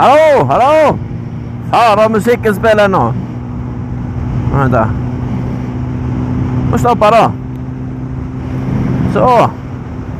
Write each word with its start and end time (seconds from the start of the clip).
Hallo, 0.00 0.44
hallo! 0.44 0.98
Fader, 1.70 2.08
musikken 2.08 2.54
spiller 2.54 2.84
ennå. 2.84 3.12
Vent, 4.52 4.72
da. 4.72 4.86
Må 6.70 6.78
stoppe, 6.78 7.10
da. 7.12 7.26
Så. 9.12 9.26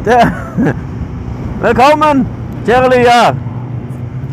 Det. 0.05 0.19
Velkommen, 1.65 2.27
kjære 2.67 2.93
lyder. 2.93 3.41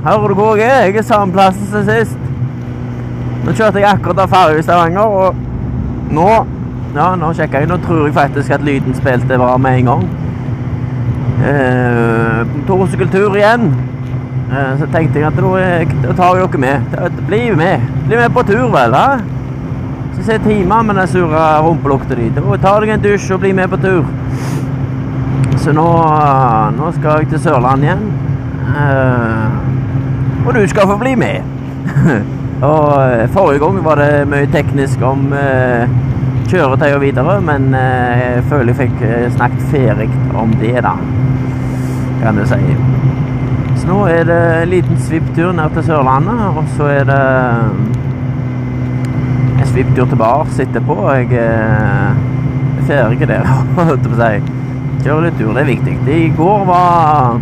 Hører 0.04 0.28
du 0.28 0.34
hvor 0.34 0.60
jeg 0.60 0.68
er? 0.68 0.84
Jeg 0.90 0.98
er 0.98 1.10
samme 1.14 1.32
plass 1.32 1.64
som 1.72 1.88
sist. 1.94 2.20
Nå 3.46 3.56
kjørte 3.56 3.80
jeg 3.80 3.88
akkurat 3.94 4.26
av 4.28 4.36
ferja 4.36 4.60
i 4.60 4.68
Stavanger, 4.68 5.02
og 5.02 6.12
nå 6.12 6.30
Ja, 6.98 7.14
nå 7.16 7.32
sjekker 7.40 7.64
jeg. 7.64 7.72
Nå 7.72 7.80
tror 7.88 8.10
jeg 8.10 8.20
faktisk 8.20 8.52
at 8.52 8.68
lyden 8.68 9.00
spilte 9.00 9.40
bra 9.40 9.56
med 9.58 9.80
en 9.80 9.94
gang. 9.94 10.08
Eh, 11.40 12.58
Torsekultur 12.68 13.40
igjen. 13.40 13.72
Eh, 14.48 14.80
så 14.80 14.88
tenkte 14.92 15.20
jeg 15.20 15.28
at 15.28 15.36
da, 15.36 15.58
eh, 15.60 16.14
tar 16.16 16.38
jeg 16.38 16.52
dere 16.52 16.60
med. 16.60 17.18
Bli 17.28 17.42
med. 17.56 17.82
Bli 18.08 18.16
med 18.16 18.32
på 18.34 18.44
tur, 18.48 18.70
vel. 18.72 18.92
da? 18.92 19.20
Så 20.16 20.24
se 20.24 20.38
timer 20.40 20.84
med 20.84 20.96
den 20.96 21.08
sure 21.08 21.62
rumpelukta 21.62 22.16
di. 22.16 22.30
Da 22.30 22.58
tar 22.58 22.82
deg 22.82 22.90
en 22.90 23.02
dusj 23.02 23.34
og 23.34 23.40
bli 23.40 23.54
med 23.54 23.70
på 23.70 23.78
tur. 23.78 24.06
Så 25.58 25.74
nå, 25.74 25.88
nå 26.78 26.92
skal 26.96 27.20
jeg 27.20 27.30
til 27.30 27.40
Sørlandet 27.40 27.90
igjen. 27.90 28.08
Eh, 28.78 30.48
og 30.48 30.54
du 30.56 30.68
skal 30.68 30.88
få 30.88 30.98
bli 30.98 31.16
med. 31.16 31.42
og 32.72 32.92
eh, 33.04 33.28
forrige 33.30 33.60
gang 33.60 33.84
var 33.84 34.00
det 34.00 34.28
mye 34.32 34.48
teknisk 34.54 35.04
om 35.04 35.34
eh, 35.34 35.90
kjøretøy 36.48 36.94
og 36.96 37.02
videre, 37.04 37.42
men 37.44 37.74
eh, 37.76 38.22
jeg 38.24 38.46
føler 38.48 38.72
jeg 38.72 38.80
fikk 38.86 39.04
eh, 39.10 39.28
snakket 39.36 39.68
ferdig 39.74 40.10
om 40.40 40.56
det, 40.62 40.78
da. 40.88 40.96
Kan 42.24 42.40
du 42.40 42.48
si. 42.48 42.97
Så 43.88 43.94
nå 43.94 44.02
er 44.12 44.26
det 44.28 44.38
en 44.52 44.68
liten 44.68 44.98
svipptur 45.00 45.54
ned 45.56 45.72
til 45.78 45.86
Sørlandet, 45.88 46.42
og 46.60 46.66
så 46.76 46.90
er 46.92 47.06
det 47.08 47.20
en 49.62 49.70
svipptur 49.70 50.10
tilbake 50.12 50.58
etterpå. 50.66 50.98
Jeg 51.16 51.30
eh, 51.40 52.20
er 52.82 52.84
ferdig 52.90 53.30
der, 53.32 53.48
holdt 53.78 54.04
jeg 54.04 54.12
på 54.12 54.18
å 54.18 54.20
si. 54.20 54.60
Kjøre 55.06 55.22
litt 55.30 55.40
tur, 55.40 55.54
det 55.56 55.64
er 55.64 55.72
viktig. 55.72 55.96
I 56.18 56.28
går 56.36 56.68
var 56.68 57.40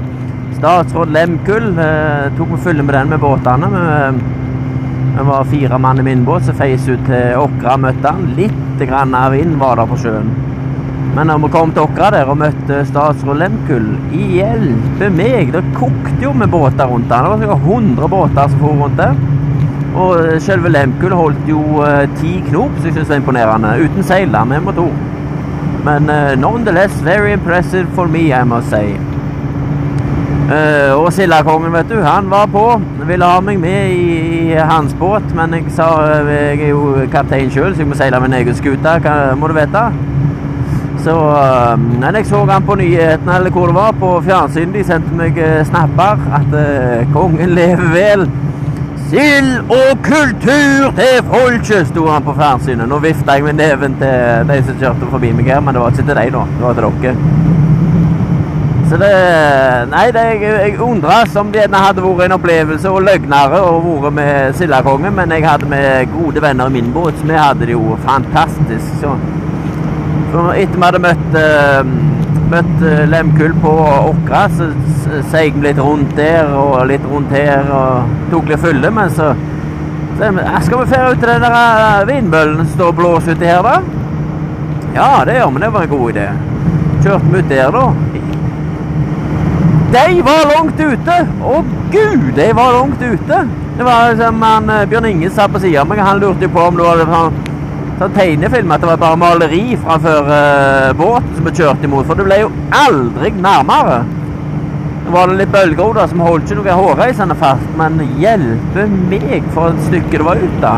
statsråd 0.59 1.17
Lemkull. 1.17 1.71
Eh, 1.81 2.29
tok 2.37 2.53
vi 2.53 2.63
fylle 2.69 2.85
med 2.85 2.93
den 2.99 3.15
med 3.15 3.25
båtene. 3.25 3.73
Vi, 3.73 3.83
vi 5.17 5.29
var 5.33 5.49
fire 5.49 5.81
mann 5.81 6.05
i 6.05 6.09
min 6.11 6.27
båt 6.29 6.45
som 6.45 6.61
feis 6.61 6.85
ut 6.85 7.09
til 7.09 7.41
Åkra 7.41 7.73
og 7.73 7.87
møtte 7.89 8.13
han. 8.13 8.35
Litt 8.37 8.85
grann 8.85 9.17
av 9.17 9.33
vind 9.33 9.57
var 9.65 9.81
der 9.81 9.89
på 9.89 9.97
sjøen. 10.05 10.29
Men 11.13 11.29
når 11.29 11.45
vi 11.45 11.51
kom 11.53 11.71
til 11.71 11.85
Åkra 11.85 12.09
der 12.15 12.29
og 12.31 12.39
møtte 12.41 12.81
statsråd 12.89 13.37
Lemkull 13.39 13.87
Hjelpe 14.11 15.09
meg! 15.13 15.53
Det 15.53 15.63
kokte 15.77 16.17
jo 16.23 16.33
med 16.35 16.51
båter 16.51 16.89
rundt 16.89 17.09
der. 17.11 17.23
Det 17.23 17.31
var 17.31 17.43
sikkert 17.43 17.69
100 17.71 18.11
båter 18.15 18.51
som 18.51 18.63
for 18.63 18.83
rundt 18.83 18.99
der. 18.99 19.15
Og 19.95 20.41
selve 20.43 20.71
Lemkul 20.73 21.15
holdt 21.15 21.47
jo 21.47 21.61
eh, 21.87 22.03
ti 22.19 22.41
knop, 22.49 22.73
som 22.79 22.89
jeg 22.89 22.97
syns 22.97 23.13
var 23.13 23.21
imponerende. 23.21 23.75
Uten 23.85 24.03
seil, 24.03 24.33
da, 24.33 24.43
med 24.43 24.65
motor. 24.65 24.91
Men 25.85 26.09
uh, 26.09 26.35
nonetheless 26.35 27.01
very 27.01 27.31
impressive 27.31 27.87
for 27.95 28.07
me, 28.07 28.33
I 28.33 28.43
must 28.43 28.69
say. 28.69 28.97
Uh, 30.49 30.93
og 30.97 31.13
Sildakongen, 31.13 31.73
vet 31.73 31.89
du, 31.89 32.01
han 32.01 32.29
var 32.29 32.49
på. 32.49 32.65
Ville 33.05 33.25
ha 33.25 33.39
meg 33.41 33.59
med 33.61 33.93
i, 33.93 34.17
i 34.49 34.57
hans 34.57 34.93
båt, 34.97 35.29
men 35.37 35.53
jeg 35.53 35.69
sa 35.77 35.91
uh, 36.01 36.33
jeg 36.33 36.59
er 36.59 36.73
jo 36.73 37.05
kaptein 37.13 37.53
sjøl, 37.53 37.73
så 37.73 37.85
jeg 37.85 37.91
må 37.91 37.97
seile 37.97 38.21
min 38.23 38.33
egen 38.41 38.57
skute, 38.57 38.97
må 39.37 39.49
du 39.49 39.57
vite. 39.57 39.87
Så 41.05 41.15
Men 42.01 42.15
jeg 42.15 42.25
så 42.25 42.45
han 42.49 42.63
på 42.65 42.75
nyhetene, 42.75 43.35
eller 43.35 43.51
hvor 43.53 43.67
det 43.69 43.75
var, 43.75 43.91
på 43.99 44.09
fjernsynet. 44.25 44.73
De 44.73 44.83
sendte 44.87 45.13
meg 45.13 45.37
uh, 45.37 45.61
snapper 45.69 46.23
at 46.33 46.55
eh, 46.57 47.03
kongen 47.13 47.53
lever 47.53 47.91
vel. 47.93 48.25
Sild 49.11 49.69
og 49.69 49.99
kultur 50.01 50.87
til 50.97 51.19
folket, 51.29 51.91
sto 51.91 52.07
han 52.09 52.25
på 52.25 52.33
fjernsynet. 52.39 52.89
Nå 52.89 52.97
vifta 53.03 53.37
jeg 53.37 53.45
med 53.45 53.59
neven 53.61 53.99
til 54.01 54.49
de 54.49 54.57
som 54.65 54.81
kjørte 54.81 55.11
forbi 55.11 55.29
meg 55.37 55.53
her, 55.53 55.61
men 55.61 55.77
det 55.77 55.83
var 55.83 55.93
ikke 55.93 56.07
til 56.09 56.19
deg, 56.21 56.33
nå. 56.33 56.41
Det 56.55 56.65
var 56.65 56.79
til 56.79 56.89
dere. 57.05 57.15
Så 58.89 58.97
det 59.01 59.13
Nei, 59.93 60.07
det, 60.13 60.25
jeg, 60.31 60.57
jeg 60.57 60.81
undres 60.81 61.37
om 61.37 61.53
det 61.53 61.69
hadde 61.69 62.01
vært 62.01 62.25
en 62.25 62.37
opplevelse 62.39 62.89
og 62.89 63.05
løgnere 63.05 63.61
å 63.61 63.77
vært 63.85 64.17
med 64.23 64.57
Sildakongen, 64.57 65.13
men 65.21 65.37
jeg 65.37 65.45
hadde 65.45 65.69
med 65.69 66.09
gode 66.17 66.41
venner 66.41 66.73
i 66.73 66.79
min 66.79 66.93
båt, 66.97 67.13
så 67.21 67.29
vi 67.29 67.37
hadde 67.37 67.69
det 67.69 67.77
jo 67.77 67.97
fantastisk. 68.09 68.89
Så 69.05 69.13
etter 70.55 70.75
vi 70.75 70.85
hadde 70.85 71.01
møtt, 71.03 71.35
eh, 71.39 71.89
møtt 72.51 72.85
eh, 72.85 73.03
Lemkull 73.09 73.53
på 73.63 73.73
Åkra, 74.11 74.45
så 74.57 74.69
seig 75.31 75.57
vi 75.57 75.67
litt 75.67 75.81
rundt 75.81 76.15
der 76.17 76.51
og 76.55 76.79
litt 76.89 77.05
rundt 77.09 77.31
her 77.35 77.69
og 77.73 78.15
tok 78.31 78.49
litt 78.51 78.63
fylle, 78.63 78.91
men 78.91 79.13
så 79.13 79.33
så 80.15 80.29
Skal 80.63 80.79
vi 80.79 80.85
fære 80.93 81.11
ut 81.11 81.19
til 81.19 81.27
den 81.27 81.41
der 81.43 82.05
vindbøllen 82.07 82.61
som 82.61 82.67
står 82.67 82.91
og 82.93 82.95
blåser 82.95 83.35
uti 83.35 83.49
her, 83.49 83.65
da? 83.65 83.81
Ja, 84.95 85.25
det 85.27 85.33
gjør 85.35 85.49
vi. 85.51 85.59
Det 85.59 85.71
var 85.73 85.81
en 85.81 85.89
god 85.89 86.13
idé. 86.13 86.27
Kjørte 87.03 87.31
vi 87.33 87.41
ut 87.41 87.49
der, 87.49 87.71
da. 87.75 87.85
De 89.95 90.21
var 90.23 90.47
langt 90.53 90.79
ute! 90.79 91.17
Å 91.43 91.59
gud, 91.91 92.31
de 92.35 92.47
var 92.55 92.71
langt 92.77 93.03
ute! 93.03 93.41
Det 93.75 93.83
var 93.83 94.15
som 94.19 94.43
eh, 94.43 94.85
Bjørn 94.87 95.09
Inge 95.09 95.29
satt 95.35 95.51
på 95.51 95.59
sida 95.63 95.83
av 95.83 95.91
meg, 95.91 95.99
han 95.99 96.19
lurte 96.23 96.47
på 96.51 96.63
om 96.63 96.79
det 96.79 96.87
var 96.87 97.03
sånn, 97.11 97.35
sånn 97.99 98.15
tegnefilm, 98.15 98.73
at 98.75 98.83
det 98.83 98.89
var 98.89 98.99
bare 99.01 99.19
maleri 99.19 99.63
framfor 99.79 100.27
uh, 100.29 100.91
båten 100.99 101.31
som 101.37 101.47
vi 101.47 101.55
kjørte 101.61 101.87
imot, 101.87 102.07
for 102.09 102.19
du 102.19 102.25
ble 102.27 102.41
jo 102.43 102.51
aldri 102.75 103.31
nærmere. 103.37 104.01
Nå 105.05 105.13
var 105.13 105.29
det 105.29 105.39
litt 105.39 105.53
bølgehoder 105.53 106.09
som 106.11 106.23
holdt 106.25 106.49
ikke 106.49 106.59
noe 106.63 106.77
hårreisende 106.81 107.37
fast, 107.39 107.65
men 107.79 107.99
hjelpe 108.19 108.87
meg 108.89 109.49
for 109.55 109.71
et 109.71 109.83
stykke 109.87 110.17
det 110.17 110.27
var 110.27 110.41
ut, 110.41 110.57
da. 110.63 110.75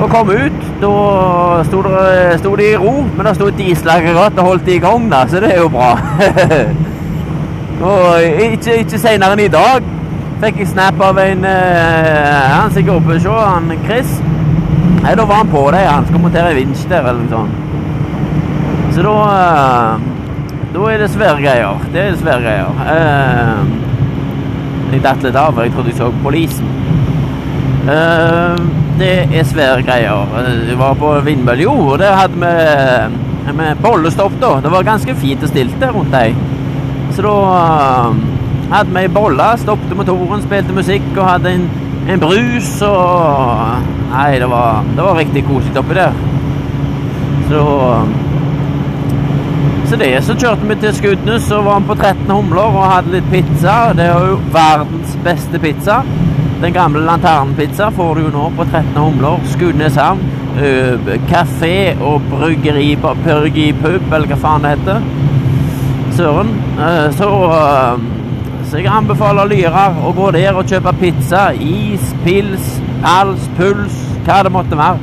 Og 0.00 0.06
kom 0.12 0.30
ut, 0.32 0.60
da 0.80 0.92
sto 1.68 1.82
det, 1.84 2.04
sto 2.40 2.54
de 2.56 2.68
i 2.70 2.76
ro, 2.80 2.92
men 3.04 3.26
da 3.26 3.34
sto 3.36 3.50
et 3.50 3.58
dieselaggregat 3.58 4.38
og 4.40 4.52
holdt 4.52 4.68
de 4.68 4.76
i 4.78 4.82
gang, 4.84 5.10
da, 5.12 5.26
så 5.28 5.42
det 5.42 5.54
er 5.54 5.60
jo 5.64 5.72
bra. 5.72 5.94
Og 7.80 8.20
ikke, 8.20 8.74
ikke 8.82 8.98
senere 9.00 9.32
enn 9.32 9.40
i 9.40 9.52
dag 9.52 9.86
fikk 10.42 10.58
jeg 10.60 10.68
snap 10.74 11.00
av 11.00 11.16
en 11.20 11.46
uh, 11.48 12.50
Han 12.52 12.74
som 12.74 12.90
jeg 12.90 13.22
se, 13.24 13.32
han 13.32 13.72
Chris. 13.86 14.12
Nei, 15.00 15.14
da 15.16 15.24
var 15.24 15.42
han 15.42 15.50
på 15.52 15.62
det. 15.72 15.84
Han 15.88 16.06
skal 16.08 16.20
montere 16.22 16.56
vinsj 16.58 16.86
der, 16.90 17.06
eller 17.08 17.22
noe 17.24 17.32
sånt. 17.32 17.68
Så 18.94 19.04
da 19.06 19.14
eh, 19.34 20.08
Da 20.74 20.90
er 20.92 21.00
det 21.02 21.08
svære 21.10 21.40
greier. 21.42 21.86
Det 21.94 22.02
er 22.02 22.18
svære 22.20 22.42
greier. 22.44 22.82
Eh, 22.94 23.78
jeg 24.90 25.02
datt 25.04 25.24
litt 25.24 25.38
av, 25.38 25.58
jeg 25.62 25.72
trodde 25.74 25.90
jeg 25.90 25.98
så 25.98 26.10
Polisen. 26.22 26.70
Eh, 27.90 28.62
det 29.00 29.14
er 29.32 29.48
svære 29.48 29.82
greier. 29.86 30.36
Vi 30.68 30.78
var 30.78 30.98
på 31.00 31.14
Vindmølle, 31.26 31.64
jo, 31.64 31.74
og 31.92 31.98
der 32.02 32.14
hadde 32.18 32.38
vi 32.38 33.52
med 33.56 33.80
bollestopp, 33.82 34.36
da. 34.42 34.58
Det 34.62 34.70
var 34.70 34.86
ganske 34.86 35.14
fint 35.18 35.42
og 35.42 35.50
stilt 35.50 35.78
der 35.80 35.94
rundt 35.96 36.12
deg. 36.14 36.36
Så 37.16 37.24
da 37.24 37.34
hadde 38.70 38.94
vi 38.94 39.00
ei 39.02 39.10
bolle, 39.10 39.48
stoppet 39.58 39.96
motoren, 39.98 40.44
spilte 40.44 40.76
musikk 40.76 41.08
og 41.16 41.24
hadde 41.26 41.54
en, 41.56 41.64
en 42.08 42.20
brus 42.20 42.70
og 42.86 43.88
Nei, 44.10 44.38
det 44.42 44.48
var, 44.50 44.82
det 44.96 45.04
var 45.06 45.18
riktig 45.20 45.44
koselig 45.46 45.78
oppi 45.78 45.94
der. 45.94 46.16
Så 47.48 47.60
Så 49.90 49.96
det, 49.96 50.08
så 50.22 50.34
kjørte 50.38 50.66
vi 50.66 50.74
til 50.82 50.94
Skudenes 50.94 51.50
og 51.54 51.64
var 51.66 51.80
på 51.86 51.94
13 51.94 52.30
humler 52.30 52.74
og 52.74 52.90
hadde 52.92 53.14
litt 53.16 53.30
pizza. 53.30 53.92
Det 53.94 54.04
er 54.06 54.26
jo 54.32 54.36
verdens 54.54 55.16
beste 55.24 55.58
pizza. 55.62 56.00
Den 56.62 56.74
gamle 56.74 57.02
lanternpizza 57.06 57.88
får 57.96 58.14
du 58.14 58.20
jo 58.26 58.34
nå 58.34 58.50
på 58.58 58.66
13 58.68 58.98
humler. 58.98 59.40
Skudenes 59.50 59.98
havn. 59.98 60.22
Kafé 61.30 61.74
og 62.02 62.22
bryggeri 62.30 62.96
Purgi 63.00 63.72
pub, 63.72 64.12
eller 64.12 64.30
hva 64.30 64.38
faen 64.42 64.66
det 64.66 64.74
heter. 64.76 65.02
Søren. 66.18 66.54
Eh, 66.78 67.10
Så, 67.16 67.30
så 68.70 68.78
jeg 68.78 68.86
anbefaler 68.86 69.48
lyrer 69.50 69.96
å 70.06 70.12
gå 70.14 70.28
der 70.36 70.54
og 70.54 70.68
kjøpe 70.70 70.92
pizza, 71.00 71.48
is, 71.58 72.12
pils, 72.22 72.76
pals, 73.02 73.48
puls, 73.56 73.96
hva 74.22 74.36
det 74.46 74.52
måtte 74.54 74.78
være. 74.78 75.00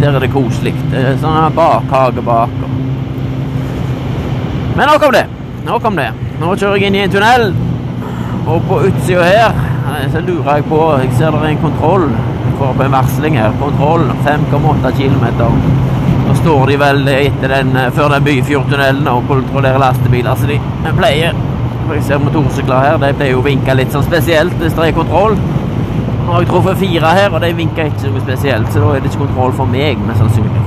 Der 0.00 0.16
er 0.16 0.24
det 0.24 0.30
koselig. 0.32 0.72
Det 0.88 1.02
er 1.10 1.18
sånn 1.20 1.52
bakhage 1.52 2.24
bak. 2.24 2.54
Men 4.78 4.88
nok 4.88 5.04
om 5.10 5.12
det. 5.12 5.26
Nok 5.66 5.90
om 5.90 6.00
det. 6.00 6.08
Nå 6.40 6.54
kjører 6.54 6.80
jeg 6.80 6.88
inn 6.88 6.96
i 6.96 7.04
en 7.04 7.12
tunnel, 7.12 7.50
og 8.48 8.64
på 8.70 8.80
utsida 8.88 9.28
her 9.28 9.60
eh, 9.92 10.08
så 10.08 10.24
lurer 10.24 10.54
jeg 10.56 10.68
på 10.70 10.80
Jeg 11.02 11.12
ser 11.18 11.36
det 11.36 11.42
er 11.42 11.50
en 11.50 11.62
kontroll. 11.66 12.08
for 12.56 12.70
opp 12.70 12.80
en 12.80 12.96
varsling 12.96 13.36
her. 13.36 13.52
Kontroll 13.60 14.08
5,8 14.24 14.96
km. 14.96 15.26
Nå 16.30 16.40
står 16.40 16.66
de 16.72 16.80
vel 16.80 17.08
etter 17.12 17.56
den, 17.58 17.76
eh, 17.76 17.92
før 17.92 18.16
den 18.16 18.24
Byfjordtunnelen 18.24 19.08
og 19.08 19.28
kontrollerer 19.28 19.84
lastebiler, 19.84 20.34
så 20.34 20.48
de 20.48 20.60
pleier 20.96 21.36
for 21.86 21.94
Jeg 21.94 22.04
ser 22.06 22.22
motorsykler 22.22 22.84
her, 22.84 22.98
de 23.02 23.12
blir 23.18 23.32
jo 23.34 23.42
vinket 23.44 23.76
litt 23.78 23.94
sånn 23.94 24.06
spesielt 24.06 24.54
hvis 24.60 24.76
det 24.76 24.88
er 24.88 24.96
kontroll. 24.96 25.36
Nå 25.36 26.32
har 26.32 26.44
jeg 26.44 26.50
truffet 26.52 26.78
fire 26.78 27.14
her, 27.16 27.32
og 27.34 27.40
de 27.42 27.52
vinker 27.58 27.90
ikke 27.90 28.12
noe 28.12 28.22
spesielt, 28.22 28.68
så 28.70 28.82
da 28.82 28.92
er 28.94 29.02
det 29.02 29.10
ikke 29.10 29.24
kontroll 29.24 29.54
for 29.58 29.70
meg, 29.70 29.98
mest 30.06 30.22
sannsynlig. 30.22 30.62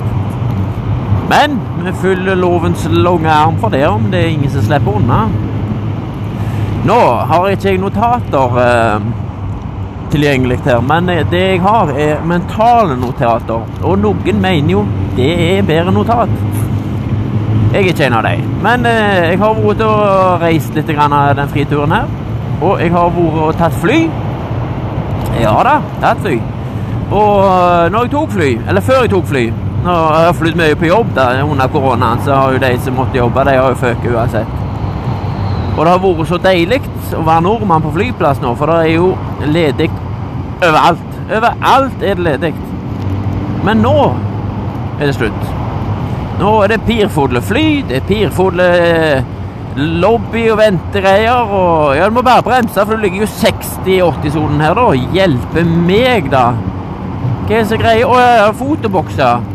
Men 1.29 1.59
vi 1.85 1.93
følger 2.01 2.35
lovens 2.35 2.87
lange 2.91 3.31
arm 3.31 3.57
for 3.61 3.71
det, 3.71 3.85
om 3.87 4.09
det 4.11 4.19
er 4.19 4.33
ingen 4.33 4.51
som 4.51 4.65
slipper 4.65 4.97
unna. 4.99 5.21
Nå 6.83 6.99
har 7.29 7.47
ikke 7.47 7.69
jeg 7.69 7.79
notater 7.79 8.57
eh, 8.59 9.05
tilgjengelig 10.11 10.59
her, 10.65 10.81
men 10.83 11.07
eh, 11.09 11.23
det 11.31 11.45
jeg 11.45 11.61
har, 11.63 11.93
er 11.95 12.25
mentale 12.27 12.97
notater. 12.99 13.63
Og 13.81 13.95
noen 14.03 14.41
mener 14.43 14.75
jo 14.75 14.83
det 15.15 15.31
er 15.47 15.65
bedre 15.67 15.95
notat. 15.95 16.62
Jeg 17.73 17.81
er 17.81 17.87
ikke 17.89 18.05
en 18.05 18.13
av 18.13 18.21
dem. 18.27 18.41
Men 18.61 18.83
eh, 18.85 19.31
jeg 19.31 19.39
har 19.41 19.55
vært 19.57 19.79
og 19.81 20.41
reist 20.43 20.75
litt 20.77 20.89
grann 20.93 21.13
av 21.17 21.31
den 21.39 21.49
frituren 21.49 21.95
her. 21.95 22.11
Og 22.61 22.77
jeg 22.77 22.91
har 22.93 23.07
vært 23.15 23.39
og 23.41 23.55
tatt 23.57 23.79
fly. 23.81 23.95
Ja 25.41 25.53
da, 25.65 25.79
tatt 26.03 26.21
fly. 26.21 26.35
Og 27.09 27.39
eh, 27.47 27.87
når 27.89 28.05
jeg 28.05 28.11
tok 28.13 28.35
fly, 28.35 28.49
eller 28.69 28.85
før 28.85 29.01
jeg 29.03 29.13
tok 29.13 29.25
fly 29.29 29.43
Nå 29.83 29.93
har 29.93 30.27
jeg 30.27 30.35
flydd 30.39 30.59
mye 30.61 30.75
på 30.79 30.87
jobb 30.87 31.09
da, 31.17 31.25
under 31.43 31.67
koronaen, 31.73 32.21
så 32.23 32.37
har 32.37 32.53
jo 32.53 32.61
de 32.61 32.69
som 32.85 32.95
måtte 32.95 33.19
jobbe, 33.19 33.43
de 33.49 33.57
har 33.57 33.73
jo 33.73 33.79
føket 33.81 34.13
uansett. 34.13 34.53
Og 35.73 35.81
det 35.81 35.89
har 35.89 35.99
vært 36.05 36.29
så 36.29 36.39
deilig 36.45 36.79
å 37.17 37.25
være 37.25 37.43
nordmann 37.43 37.83
på 37.83 37.91
flyplass 37.97 38.39
nå, 38.39 38.53
for 38.55 38.71
det 38.71 38.77
er 38.85 38.93
jo 38.93 39.09
ledig 39.43 39.89
overalt. 40.61 41.19
Overalt 41.25 42.05
er 42.05 42.15
det 42.21 42.29
ledig. 42.29 42.53
Men 43.65 43.83
nå 43.83 43.97
er 45.01 45.09
det 45.09 45.17
slutt. 45.17 45.62
Nå 46.39 46.51
er 46.63 46.73
det 46.73 46.83
Pirfodle-fly, 46.87 47.67
det 47.89 47.99
er 47.99 48.05
pirfulle 48.07 48.67
lobby 49.77 50.43
og 50.53 50.59
ventegreier, 50.59 51.49
og 51.49 51.95
ja, 51.97 52.07
du 52.09 52.13
må 52.17 52.23
bare 52.25 52.45
bremse, 52.45 52.77
for 52.77 52.93
du 52.93 53.03
ligger 53.03 53.23
jo 53.23 53.29
60-80-sonen 53.29 54.61
her, 54.61 54.77
da. 54.77 54.85
Hjelpe 55.15 55.63
meg, 55.65 56.29
da. 56.33 56.51
Hva 57.43 57.57
er 57.57 57.63
det 57.63 57.69
så 57.71 57.79
greia? 57.81 58.07
Å, 58.07 58.17
jeg 58.21 58.41
har 58.43 58.57
fotobokser. 58.59 59.49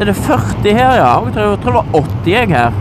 Er 0.00 0.08
det 0.08 0.16
40 0.16 0.78
her, 0.78 0.94
ja? 0.98 1.10
Jeg 1.26 1.34
tror, 1.36 1.50
jeg 1.50 1.62
tror 1.64 1.76
det 1.76 1.80
var 1.80 1.98
80 2.00 2.30
jeg 2.34 2.52
her. 2.54 2.78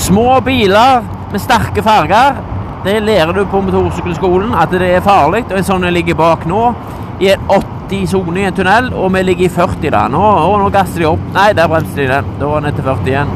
Små 0.00 0.28
biler 0.46 1.10
med 1.30 1.42
sterke 1.42 1.84
farger. 1.86 2.40
Det 2.84 2.96
lærer 3.04 3.34
du 3.36 3.42
på 3.50 3.60
motorsykkelskolen, 3.66 4.54
at 4.56 4.72
det 4.72 4.94
er 4.96 5.04
farlig. 5.04 5.44
Og 5.50 5.58
en 5.58 5.66
sånn 5.66 5.84
jeg 5.86 5.98
ligger 5.98 6.18
bak 6.18 6.46
nå, 6.48 6.70
i 7.20 7.34
en 7.34 7.50
80-sone 7.90 8.40
i 8.40 8.46
en 8.48 8.54
tunnel, 8.54 8.92
og 8.94 9.10
vi 9.14 9.22
ligger 9.26 9.48
i 9.48 9.52
40 9.52 9.90
da. 9.90 10.04
Nå, 10.12 10.20
å, 10.20 10.52
nå 10.60 10.68
gasser 10.74 11.02
de 11.02 11.08
opp. 11.10 11.24
Nei, 11.34 11.50
der 11.58 11.70
bremser 11.70 12.04
de 12.04 12.10
den. 12.12 12.30
Da 12.40 12.50
var 12.52 12.64
den 12.64 12.76
til 12.76 12.86
40 12.86 13.10
igjen. 13.10 13.32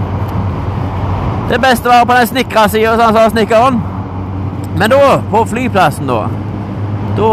Det 1.51 1.59
beste 1.61 1.91
var 1.91 2.07
på 2.09 2.17
den 2.17 2.31
snikra 2.31 2.69
sida, 2.73 2.95
sånn 3.01 3.17
sa 3.17 3.27
snekkeren. 3.33 3.83
Men 4.79 4.91
da, 4.91 5.01
på 5.31 5.45
flyplassen, 5.47 6.09
da 6.11 6.25
Da 7.15 7.27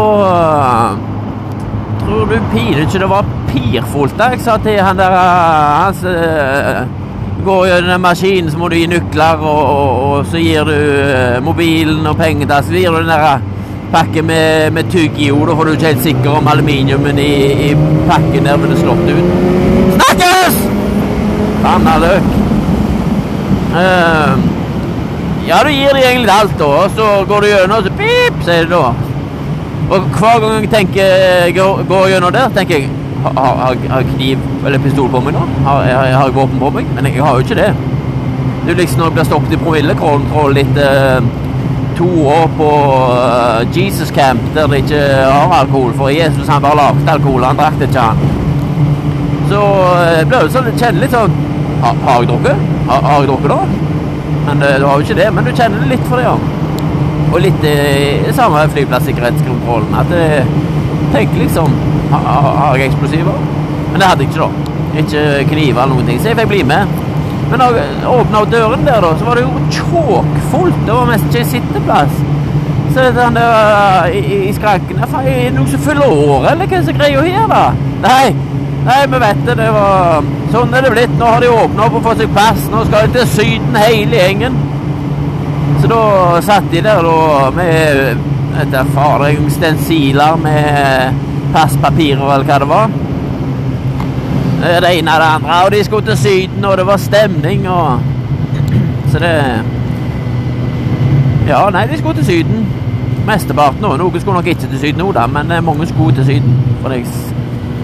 Tror 2.02 2.26
du 2.30 2.36
pinlig 2.52 2.84
ikke 2.86 3.00
det 3.02 3.08
var 3.10 3.30
pirfullt 3.48 4.14
da? 4.18 4.28
Jeg 4.30 4.42
sa 4.44 4.56
til 4.62 4.78
han 4.82 4.98
der 4.98 5.16
Han 5.16 5.96
uh, 6.06 7.00
går 7.42 7.66
gjennom 7.66 7.90
den 7.90 8.04
maskinen, 8.04 8.50
så 8.50 8.58
må 8.58 8.68
du 8.70 8.76
gi 8.78 8.86
nøkler, 8.90 9.42
og, 9.42 9.62
og, 9.62 10.02
og 10.10 10.30
så 10.30 10.42
gir 10.42 10.66
du 10.66 10.76
uh, 10.76 11.40
mobilen 11.42 12.06
og 12.06 12.18
pengetaske. 12.18 12.70
Så 12.70 12.78
gir 12.78 12.94
du 12.94 13.00
den 13.00 13.10
der 13.10 13.42
pakken 13.92 14.26
med, 14.26 14.72
med 14.72 14.90
tyggjord. 14.92 15.48
da 15.48 15.56
får 15.56 15.64
du 15.64 15.72
ikke 15.72 15.90
helt 15.90 16.06
sikker 16.06 16.30
om 16.38 16.48
aluminiumen 16.48 17.18
i, 17.18 17.32
i 17.68 17.74
pakken 18.08 18.48
der 18.48 18.56
ville 18.62 18.78
slått 18.80 19.04
ut. 19.10 19.36
Snakkes! 19.98 20.58
Banna 21.62 21.98
løk. 22.02 22.32
Uh, 23.72 24.32
ja, 25.48 25.60
du 25.64 25.70
gir 25.72 25.94
dem 25.94 26.02
egentlig 26.02 26.32
alt, 26.32 26.58
da, 26.58 26.64
og 26.64 26.96
så 26.96 27.12
går 27.28 27.40
du 27.40 27.46
gjennom, 27.50 27.78
og 27.78 27.86
så 27.86 27.94
pip, 28.00 28.42
sier 28.46 28.66
det 28.66 28.74
da. 28.74 28.90
Og 29.92 30.10
hver 30.18 30.42
gang 30.42 30.58
jeg 30.60 30.72
tenker, 30.72 31.54
går, 31.56 31.86
går 31.88 32.10
gjennom 32.12 32.34
der, 32.34 32.52
tenker 32.56 32.78
jeg 32.78 32.90
har, 33.22 33.56
har, 33.56 33.76
har 33.88 34.02
kniv 34.16 34.38
eller 34.66 34.82
pistol 34.82 35.10
på 35.10 35.20
meg 35.22 35.36
nå? 35.36 35.42
Har, 35.66 35.84
har, 35.86 36.10
har 36.16 36.28
jeg 36.28 36.36
våpen 36.36 36.58
på 36.62 36.70
meg? 36.74 36.88
Men 36.96 37.06
jeg 37.06 37.22
har 37.22 37.38
jo 37.38 37.46
ikke 37.46 37.58
det. 37.58 37.70
Det 38.62 38.74
er 38.74 38.78
liksom 38.78 39.02
når 39.02 39.10
jeg 39.10 39.16
blir 39.18 39.28
stoppet 39.28 39.54
i 39.56 39.60
promillekontroll 39.62 40.60
etter 40.62 41.28
to 41.98 42.08
år 42.28 42.48
på 42.56 42.68
uh, 43.12 43.76
Jesus 43.76 44.10
Camp 44.14 44.40
der 44.54 44.66
de 44.70 44.80
ikke 44.82 45.00
har 45.18 45.54
alkohol, 45.60 45.92
for 45.96 46.12
Jesus 46.12 46.48
han 46.48 46.62
bare 46.62 46.78
lagde 46.78 47.12
alkohol, 47.12 47.44
han 47.44 47.60
drakk 47.60 47.78
det 47.80 47.88
ikke, 47.90 48.06
han. 48.08 48.18
Så 49.52 49.62
jeg 50.06 50.28
ble 50.30 50.42
jo 50.44 50.50
sånn, 50.54 50.70
kjenner 50.80 51.04
litt 51.04 51.12
sånn 51.12 51.32
Har, 51.82 51.96
har 52.06 52.20
jeg 52.22 52.28
drukket? 52.30 52.60
Har, 52.88 53.00
har 53.04 53.24
jeg 53.24 53.28
drukket, 53.32 53.52
da? 53.52 53.60
Men 54.46 54.62
uh, 54.62 54.74
du 54.78 54.84
har 54.86 54.98
jo 54.98 55.06
ikke 55.06 55.18
det. 55.18 55.28
Men 55.34 55.46
du 55.46 55.50
kjenner 55.50 55.88
litt 55.90 56.04
for 56.06 56.20
det, 56.20 56.28
ja. 56.28 56.36
Og 57.32 57.40
litt 57.42 57.64
uh, 57.66 58.28
samme 58.36 58.62
flyplassikkerhetskontrollen. 58.76 59.96
At 59.98 60.12
jeg 60.14 60.44
tenker 61.12 61.42
liksom 61.42 61.74
ha, 62.12 62.20
har 62.60 62.78
jeg 62.78 62.92
eksplosiver? 62.92 63.40
Men 63.90 63.98
det 63.98 64.12
hadde 64.12 64.24
jeg 64.24 64.30
ikke, 64.30 64.46
da. 64.46 64.78
Ikke 65.02 65.24
kniver 65.50 65.82
eller 65.82 65.96
noen 65.96 66.12
ting, 66.12 66.20
så 66.22 66.30
jeg 66.30 66.38
fikk 66.38 66.52
bli 66.54 66.62
med. 66.70 67.01
Men 67.52 67.60
da 67.60 67.66
jeg 67.76 68.08
åpna 68.08 68.40
døren 68.48 68.86
der, 68.86 69.02
da, 69.04 69.08
så 69.18 69.26
var 69.26 69.36
det 69.36 69.42
jo 69.44 69.64
tjåkfullt. 69.76 70.78
Det 70.86 70.94
var 70.96 71.10
mest 71.10 71.26
ikke 71.28 71.50
sitteplass. 71.50 72.14
Så 72.94 73.04
den 73.16 73.36
der 73.36 74.06
i, 74.12 74.22
i 74.48 74.52
skranken 74.52 74.98
Er 75.00 75.24
det 75.24 75.34
noen 75.54 75.68
som 75.68 75.80
fyller 75.80 76.08
året, 76.08 76.50
eller 76.52 76.68
hva 76.68 76.80
er 76.80 76.96
greia 76.96 77.22
her, 77.24 77.46
da? 77.52 77.60
Nei, 78.04 78.32
nei, 78.88 78.98
vi 79.12 79.20
vet 79.26 79.44
det. 79.46 79.56
Det 79.60 79.68
var 79.76 80.32
Sånn 80.52 80.74
er 80.76 80.84
det 80.84 80.92
blitt. 80.92 81.12
Nå 81.20 81.28
har 81.28 81.44
de 81.44 81.52
åpna 81.52 81.86
opp 81.86 82.00
og 82.00 82.08
fått 82.08 82.24
seg 82.24 82.32
pass. 82.36 82.64
Nå 82.72 82.82
skal 82.88 83.06
de 83.06 83.18
til 83.18 83.30
Syden, 83.36 83.78
hele 83.80 84.18
gjengen. 84.18 84.58
Så 85.80 85.92
da 85.92 86.02
satt 86.44 86.72
de 86.72 86.82
der 86.84 87.04
da 87.04 87.52
med 87.56 88.26
vet 88.56 88.72
du, 88.72 88.92
fader, 88.96 89.38
stensiler 89.52 90.40
med 90.40 91.22
passpapirer, 91.52 92.28
eller 92.32 92.48
hva 92.48 92.60
det 92.64 92.68
var. 92.72 93.00
Det 94.62 94.98
ene 94.98 95.10
og 95.10 95.20
det 95.20 95.26
andre. 95.34 95.64
Og 95.64 95.72
de 95.72 95.84
skulle 95.84 96.06
til 96.06 96.18
Syden, 96.18 96.64
og 96.64 96.76
det 96.78 96.86
var 96.86 96.96
stemning, 96.96 97.68
og 97.68 98.00
Så 99.08 99.18
det 99.18 99.62
Ja, 101.48 101.70
nei, 101.70 101.86
de 101.86 101.98
skulle 101.98 102.14
til 102.14 102.24
Syden. 102.24 102.66
Mesteparten 103.26 103.84
òg. 103.84 103.96
Noen 103.98 104.20
skulle 104.20 104.34
nok 104.34 104.46
ikke 104.46 104.60
til 104.60 104.78
Syden 104.78 104.98
nå, 104.98 105.12
da, 105.12 105.26
men 105.26 105.64
mange 105.64 105.86
skulle 105.86 106.14
til 106.14 106.24
Syden. 106.24 106.54
For 106.82 106.90
jeg 106.90 107.06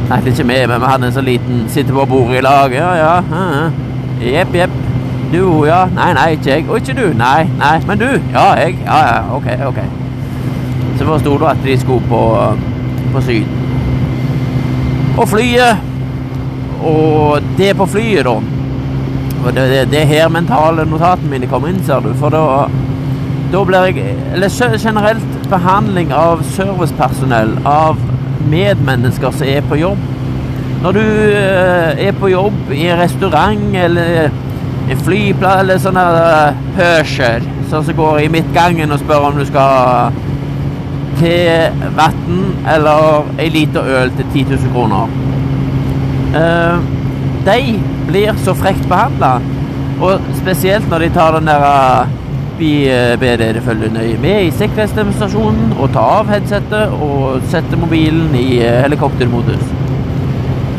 snakket 0.07 0.27
ikke 0.27 0.45
med, 0.45 0.67
men 0.67 0.81
vi 0.81 0.87
hadde 0.87 1.07
en 1.07 1.13
så 1.13 1.21
liten 1.21 1.65
sitte 1.69 1.93
på 1.93 2.05
bordet 2.05 2.39
i 2.39 2.41
lag. 2.41 2.73
Ja, 2.73 2.95
ja. 2.95 3.21
Jepp, 4.23 4.55
jepp. 4.55 4.71
Du, 5.33 5.65
ja. 5.65 5.85
Nei, 5.95 6.13
nei, 6.13 6.31
ikke 6.31 6.51
jeg. 6.51 6.65
Og 6.69 6.77
ikke 6.77 7.01
du. 7.01 7.19
Nei, 7.19 7.49
nei. 7.59 7.81
Men 7.87 7.99
du. 7.99 8.09
Ja, 8.33 8.53
jeg. 8.55 8.79
Ja, 8.87 8.99
ja. 9.07 9.37
OK, 9.37 9.47
OK. 9.67 9.79
Så 10.99 11.05
forsto 11.05 11.39
du 11.39 11.45
at 11.47 11.57
de 11.65 11.81
skulle 11.81 12.07
på, 12.09 12.23
på 13.13 13.21
Syden. 13.21 13.49
Og 15.19 15.29
flyet 15.29 15.88
Og 16.87 17.43
det 17.59 17.73
på 17.77 17.87
flyet, 17.87 18.25
da. 18.27 18.37
Og 19.45 19.55
det, 19.55 19.65
det, 19.71 19.81
det 19.93 20.07
her 20.07 20.29
mentale 20.29 20.85
notatene 20.87 21.31
mine 21.31 21.49
kommer 21.51 21.73
inn, 21.73 21.81
ser 21.87 22.03
du. 22.05 22.11
For 22.19 22.35
da, 22.35 22.67
da 23.53 23.65
blir 23.65 23.89
jeg 23.89 24.15
Eller 24.35 24.79
generelt 24.79 25.51
behandling 25.51 26.13
av 26.13 26.43
servicepersonell, 26.55 27.57
av 27.67 27.99
medmennesker 28.51 29.35
som 29.35 29.49
er 29.49 29.65
på 29.69 29.81
jobb. 29.81 29.99
Når 30.83 30.95
du 30.95 31.03
uh, 31.03 31.99
er 31.99 32.13
på 32.21 32.31
jobb 32.31 32.71
i 32.71 32.85
en 32.87 33.01
restaurant 33.01 33.77
eller 33.77 34.29
en 34.89 35.01
flyplass 35.05 35.63
eller 35.65 35.81
sånn 35.83 35.99
uh, 35.99 36.55
Hørsel, 36.79 37.47
sånn 37.71 37.87
som 37.89 37.99
går 37.99 38.21
i 38.23 38.29
midtgangen 38.33 38.95
og 38.95 39.03
spør 39.03 39.31
om 39.33 39.41
du 39.41 39.47
skal 39.49 40.15
til 41.19 41.83
vann 41.99 42.45
eller 42.71 43.27
ei 43.43 43.49
liter 43.51 43.91
øl 43.99 44.15
til 44.21 44.31
10 44.31 44.55
000 44.55 44.77
kroner. 44.77 45.28
Uh, 46.29 46.81
de 47.45 47.81
blir 48.09 48.37
så 48.45 48.53
frekt 48.57 48.85
behandla, 48.89 49.39
og 50.05 50.25
spesielt 50.37 50.89
når 50.91 51.07
de 51.07 51.11
tar 51.15 51.39
den 51.39 51.49
der 51.49 51.65
uh, 51.65 52.17
Vi 52.59 52.91
ber 53.21 53.37
dere 53.39 53.61
følge 53.63 53.87
nøye 53.95 54.17
med 54.19 54.49
i 54.49 54.55
sikkerhetsdemonstrasjonen 54.59 55.77
og 55.79 55.93
ta 55.95 56.03
av 56.17 56.33
headsetet 56.33 56.97
og 57.07 57.45
sette 57.53 57.79
mobilen 57.79 58.33
i 58.35 58.59
uh, 58.59 58.81
helikoptermodus. 58.83 59.63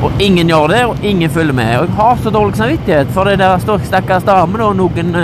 Og 0.04 0.20
ingen 0.20 0.52
gjør 0.52 0.68
det, 0.74 0.82
og 0.92 1.06
ingen 1.08 1.32
følger 1.32 1.56
med. 1.56 1.78
Og 1.78 1.88
jeg 1.88 1.96
har 2.02 2.20
så 2.20 2.34
dårlig 2.36 2.60
samvittighet 2.60 3.14
for 3.16 3.32
det 3.32 3.40
der 3.40 3.80
stakkars 3.88 4.28
damene 4.28 4.68
og 4.68 4.76
noen 4.76 5.16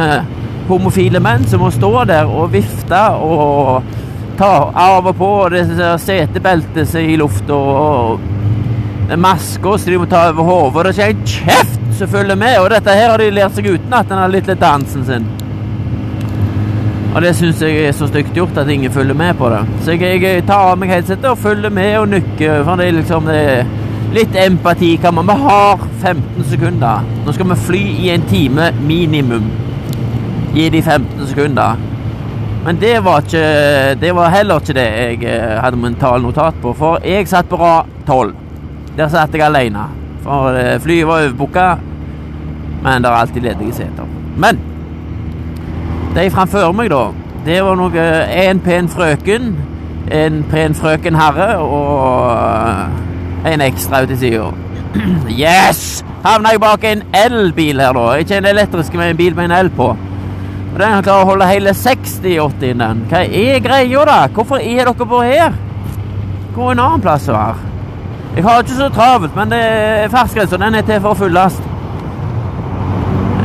homofile 0.69 1.19
menn 1.21 1.45
som 1.47 1.61
må 1.61 1.69
stå 1.75 1.91
der 2.09 2.31
og 2.31 2.53
vifte 2.55 3.01
og 3.19 3.83
ta 4.39 4.53
av 4.75 5.11
og 5.11 5.19
på 5.19 5.33
det 5.53 5.65
setebeltet 6.03 6.95
er 6.95 7.11
i 7.13 7.19
lufta 7.19 7.55
og 7.55 8.34
maska 9.13 9.77
som 9.77 9.91
de 9.91 9.97
må 10.01 10.05
ta 10.09 10.27
over 10.31 10.43
hodet. 10.49 10.95
Det 10.95 11.03
er 11.03 11.13
ikke 11.13 11.21
en 11.21 11.33
kjeft 11.35 11.81
som 11.99 12.11
følger 12.11 12.35
med, 12.35 12.59
og 12.59 12.69
dette 12.73 12.95
her 12.97 13.09
har 13.11 13.21
de 13.21 13.31
lært 13.31 13.55
seg 13.55 13.69
utenat, 13.69 14.09
denne 14.09 14.27
lille 14.33 14.55
dansen 14.59 15.05
sin. 15.07 15.27
Og 17.15 17.21
det 17.23 17.31
syns 17.37 17.61
jeg 17.63 17.85
er 17.85 17.93
så 17.95 18.09
stygt 18.09 18.35
gjort 18.35 18.57
at 18.59 18.69
ingen 18.69 18.91
følger 18.91 19.15
med 19.15 19.37
på 19.39 19.49
det. 19.53 19.61
Så 19.85 19.95
jeg, 19.95 20.19
jeg 20.23 20.43
tar 20.47 20.73
av 20.73 20.79
meg 20.81 20.91
headsetet 20.91 21.29
og 21.29 21.39
følger 21.39 21.71
med 21.71 21.93
og 22.01 22.09
nykker. 22.11 22.63
For 22.67 22.81
det 22.81 22.87
er 22.89 22.97
liksom 22.99 23.29
det 23.31 23.41
er 23.55 23.73
Litt 24.15 24.35
empati 24.39 24.93
kan 25.01 25.15
man. 25.15 25.27
Vi 25.27 25.33
har 25.43 25.79
15 26.01 26.43
sekunder. 26.47 27.01
Nå 27.25 27.33
skal 27.35 27.49
vi 27.49 27.55
fly 27.65 27.81
i 28.05 28.09
en 28.13 28.21
time 28.29 28.69
minimum. 28.87 29.49
Gi 30.53 30.69
de 30.71 30.81
15 30.81 31.27
sekunder. 31.27 31.81
Men 32.65 32.79
det 32.79 32.93
var, 33.03 33.25
ikke, 33.25 33.95
det 33.99 34.13
var 34.15 34.31
heller 34.33 34.61
ikke 34.61 34.77
det 34.77 34.85
jeg 34.85 35.59
hadde 35.61 35.77
mental 35.77 36.23
notat 36.23 36.55
på, 36.63 36.71
for 36.73 37.03
jeg 37.03 37.27
satt 37.27 37.49
på 37.51 37.59
rad 37.59 37.91
12. 38.07 38.44
Der 38.97 39.11
satt 39.11 39.33
jeg 39.35 39.43
alene. 39.43 39.89
For 40.23 40.55
flyet 40.81 41.07
var 41.07 41.25
overbooka, 41.25 41.67
men 42.83 43.03
det 43.03 43.11
er 43.11 43.19
alltid 43.19 43.41
ledige 43.41 43.73
seter. 43.73 44.07
Men 44.37 44.59
de 46.15 46.29
framfor 46.31 46.71
meg, 46.71 46.89
da, 46.89 47.09
Det 47.45 47.59
var 47.61 47.75
noe 47.77 48.03
En 48.25 48.59
pen 48.59 48.87
frøken, 48.89 49.51
en 50.11 50.43
pen 50.49 50.73
frøken 50.73 51.15
herre 51.15 51.57
og 51.61 53.45
en 53.45 53.61
ekstra 53.61 54.01
ute 54.03 54.13
i 54.13 54.17
sida. 54.17 54.47
Yes! 55.29 56.03
Havna 56.23 56.55
jeg 56.55 56.61
bak 56.63 56.83
en 56.89 57.03
elbil 57.13 57.81
her, 57.83 57.93
da. 57.93 58.05
Ikke 58.17 58.39
en 58.39 58.49
elektrisk, 58.49 58.93
men 58.93 59.11
en 59.11 59.17
bil 59.17 59.35
med 59.35 59.45
en 59.45 59.57
el 59.59 59.69
på. 59.69 59.91
Og 60.73 60.79
Den 60.79 61.03
klarer 61.03 61.21
å 61.21 61.29
holde 61.29 61.51
hele 61.51 61.75
60-80 61.77 62.65
i 62.65 62.73
den. 62.79 63.05
Hva 63.11 63.21
er 63.27 63.61
greia, 63.61 64.07
da? 64.09 64.17
Hvorfor 64.33 64.57
er 64.57 64.89
dere 64.89 65.07
på 65.11 65.21
her? 65.21 65.53
Hvor 66.55 66.71
er 66.71 66.77
en 66.77 66.85
annen 66.87 67.03
plass 67.03 67.29
å 67.29 67.37
være. 67.37 67.74
Jeg 68.35 68.43
har 68.43 68.59
ikke 68.59 68.75
så 68.75 68.89
travelt, 68.89 69.35
men 69.35 69.51
det 69.51 69.61
er 69.63 70.09
fartsgrensa 70.11 70.57
den 70.59 70.75
er 70.75 70.83
til 70.83 70.99
for 70.99 71.15
å 71.15 71.19
fylles. 71.19 71.55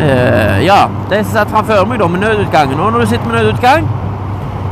Uh, 0.00 0.59
ja, 0.64 0.80
de 1.11 1.20
som 1.20 1.35
satt 1.37 1.52
framfor 1.52 1.85
meg 1.87 2.00
da 2.00 2.09
med 2.11 2.25
nødutgangen. 2.25 2.80
Og 2.80 2.92
når 2.92 3.04
du 3.04 3.11
sitter 3.12 3.30
med 3.30 3.38
nødutgang, 3.38 3.87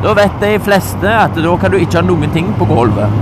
da 0.03 0.15
vet 0.19 0.41
de 0.43 0.55
fleste 0.65 1.13
at 1.13 1.39
da 1.39 1.57
kan 1.61 1.71
du 1.71 1.79
ikke 1.79 2.01
ha 2.01 2.03
noen 2.07 2.35
ting 2.35 2.51
på 2.59 2.67
gulvet. 2.67 3.15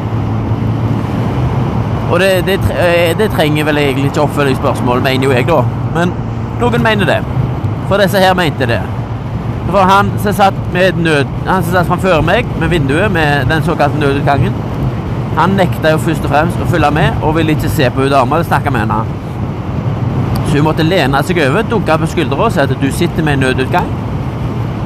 Og 2.11 2.21
det, 2.23 2.31
det, 2.47 2.61
eh, 2.81 3.13
det 3.19 3.29
trenger 3.35 3.67
vel 3.69 3.83
egentlig 3.83 4.13
ikke 4.13 4.23
oppfølgingsspørsmål, 4.23 5.03
mener 5.03 5.29
jo 5.29 5.35
jeg, 5.35 5.49
da. 5.49 5.63
Men 5.99 6.15
noen 6.61 6.83
mener 6.83 7.11
det. 7.11 7.19
For 7.91 8.01
disse 8.01 8.23
her 8.23 8.35
mente 8.39 8.69
det. 8.71 8.81
For 9.69 9.85
han 9.85 10.15
som 10.23 10.33
satt 10.33 10.59
med 10.73 11.03
nød, 11.03 11.29
han 11.47 11.65
som 11.67 11.75
satt 11.75 11.91
framfor 11.91 12.23
meg 12.25 12.47
med 12.61 12.71
vinduet 12.73 13.13
med 13.13 13.51
den 13.51 13.67
såkalte 13.67 13.99
nødutgangen, 14.01 14.55
han 15.37 15.57
nekta 15.57 15.93
jo 15.93 16.01
først 16.01 16.25
og 16.25 16.33
fremst 16.33 16.61
å 16.65 16.67
følge 16.71 16.91
med 16.97 17.23
og 17.23 17.35
ville 17.37 17.53
ikke 17.53 17.69
se 17.69 17.91
på 17.93 18.07
hun 18.07 18.13
dama 18.13 18.39
eller 18.39 18.49
snakke 18.49 18.73
med 18.73 18.87
henne. 18.87 19.03
Så 20.47 20.57
hun 20.57 20.65
måtte 20.65 20.87
lene 20.87 21.21
seg 21.27 21.41
over, 21.45 21.67
dunke 21.69 21.99
på 22.01 22.09
skuldra 22.15 22.47
og 22.47 22.55
si 22.55 22.63
at 22.63 22.73
du 22.81 22.87
sitter 22.93 23.27
med 23.27 23.37
en 23.37 23.49
nødutgang. 23.49 23.91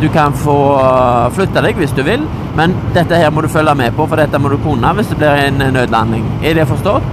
Du 0.01 0.09
kan 0.09 0.33
få 0.33 0.57
øh, 0.81 1.29
flytte 1.37 1.63
deg 1.63 1.79
hvis 1.79 1.93
du 1.95 2.03
vil, 2.03 2.25
men 2.57 2.75
dette 2.97 3.19
her 3.21 3.31
må 3.31 3.45
du 3.45 3.51
følge 3.53 3.75
med 3.79 3.95
på, 3.95 4.07
for 4.09 4.19
dette 4.19 4.41
må 4.41 4.51
du 4.51 4.57
kunne 4.65 4.95
hvis 4.97 5.13
det 5.13 5.21
blir 5.21 5.45
en 5.45 5.63
nødlanding. 5.77 6.25
Er 6.43 6.57
det 6.59 6.67
forstått? 6.69 7.07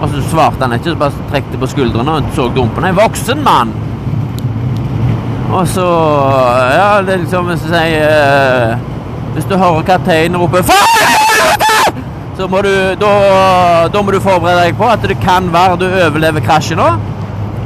Og 0.00 0.08
så 0.08 0.24
svarte 0.30 0.64
han 0.64 0.74
ikke, 0.74 0.94
så 0.94 0.98
bare 0.98 1.28
trekte 1.30 1.60
på 1.60 1.68
skuldrene 1.70 2.16
og 2.16 2.34
så 2.34 2.48
dumpen. 2.56 2.88
En 2.88 2.96
voksen 2.96 3.44
mann! 3.44 3.76
Og 5.52 5.68
så 5.68 5.86
Ja, 6.74 7.02
det 7.02 7.14
er 7.14 7.22
liksom 7.24 7.48
hvis 7.50 7.64
du 7.64 7.72
sier 7.72 8.78
Hvis 9.34 9.44
du 9.50 9.56
hører 9.58 9.82
kapteinen 9.82 10.38
rope 10.38 10.62
«Faen!» 10.62 11.19
Så 12.40 12.46
må 12.48 12.62
du 12.64 12.72
da, 12.96 13.08
da 13.92 14.02
må 14.02 14.14
du 14.14 14.20
forberede 14.24 14.62
deg 14.64 14.76
på 14.78 14.86
at 14.88 15.02
det 15.04 15.18
kan 15.20 15.50
være 15.52 15.76
du 15.82 15.86
overlever 15.90 16.40
krasjet 16.40 16.78
nå, 16.80 16.86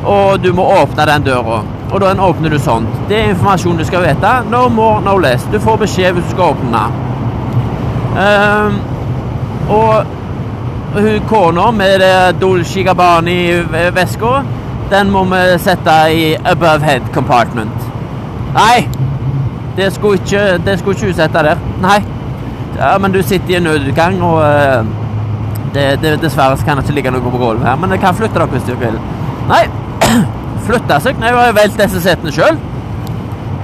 og 0.03 0.41
du 0.43 0.51
må 0.57 0.65
åpne 0.81 1.07
den 1.07 1.27
døra. 1.29 1.61
Og 1.93 2.01
da 2.03 2.11
åpner 2.27 2.51
du 2.51 2.59
sånn. 2.59 2.89
Det 3.07 3.21
er 3.21 3.29
informasjon 3.31 3.79
du 3.79 3.85
skal 3.87 4.03
vite. 4.03 4.33
No 4.51 4.65
more, 4.73 4.99
no 5.05 5.15
less. 5.23 5.45
Du 5.53 5.61
får 5.63 5.79
beskjed 5.85 6.17
hvis 6.17 6.27
du 6.27 6.35
skal 6.35 6.57
åpne. 6.57 6.81
Um, 8.19 8.81
og 9.71 10.99
hun 10.99 11.29
kona 11.31 11.69
med 11.75 12.03
Dolce 12.41 12.83
Gabbani-veska, 12.87 14.33
den 14.91 15.15
må 15.15 15.23
vi 15.31 15.45
sette 15.63 15.97
i 16.11 16.27
above 16.43 16.83
head 16.83 17.07
compartment. 17.15 17.87
Nei! 18.59 18.89
Det 19.79 19.93
skulle 19.95 20.19
ikke, 20.19 20.59
det 20.67 20.79
skulle 20.83 20.99
ikke 20.99 21.13
hun 21.13 21.17
sette 21.23 21.47
der. 21.47 21.65
Nei. 21.83 22.01
Ja, 22.79 22.99
men 22.99 23.13
du 23.13 23.23
sitter 23.23 23.55
i 23.55 23.57
en 23.57 23.69
nødutgang, 23.69 24.23
og 24.23 24.41
eh, 24.43 24.85
det, 25.75 25.87
det, 26.03 26.17
dessverre 26.23 26.57
så 26.59 26.67
kan 26.67 26.79
det 26.79 26.87
ikke 26.87 26.97
ligge 26.99 27.13
noe 27.15 27.23
på 27.23 27.39
gulvet 27.39 27.67
her. 27.69 27.79
Men 27.81 27.95
det 27.95 28.01
kan 28.03 28.17
flytte 28.17 28.39
dere 28.39 28.51
hvis 28.51 28.67
du 28.67 28.75
vil. 28.81 28.99
Nei, 29.51 29.63
flytte 30.67 31.01
seg? 31.05 31.21
Nei, 31.21 31.31
jeg 31.31 31.39
har 31.39 31.51
jo 31.53 31.59
valgt 31.61 31.81
disse 31.83 32.03
setene 32.03 32.35
sjøl. 32.35 32.59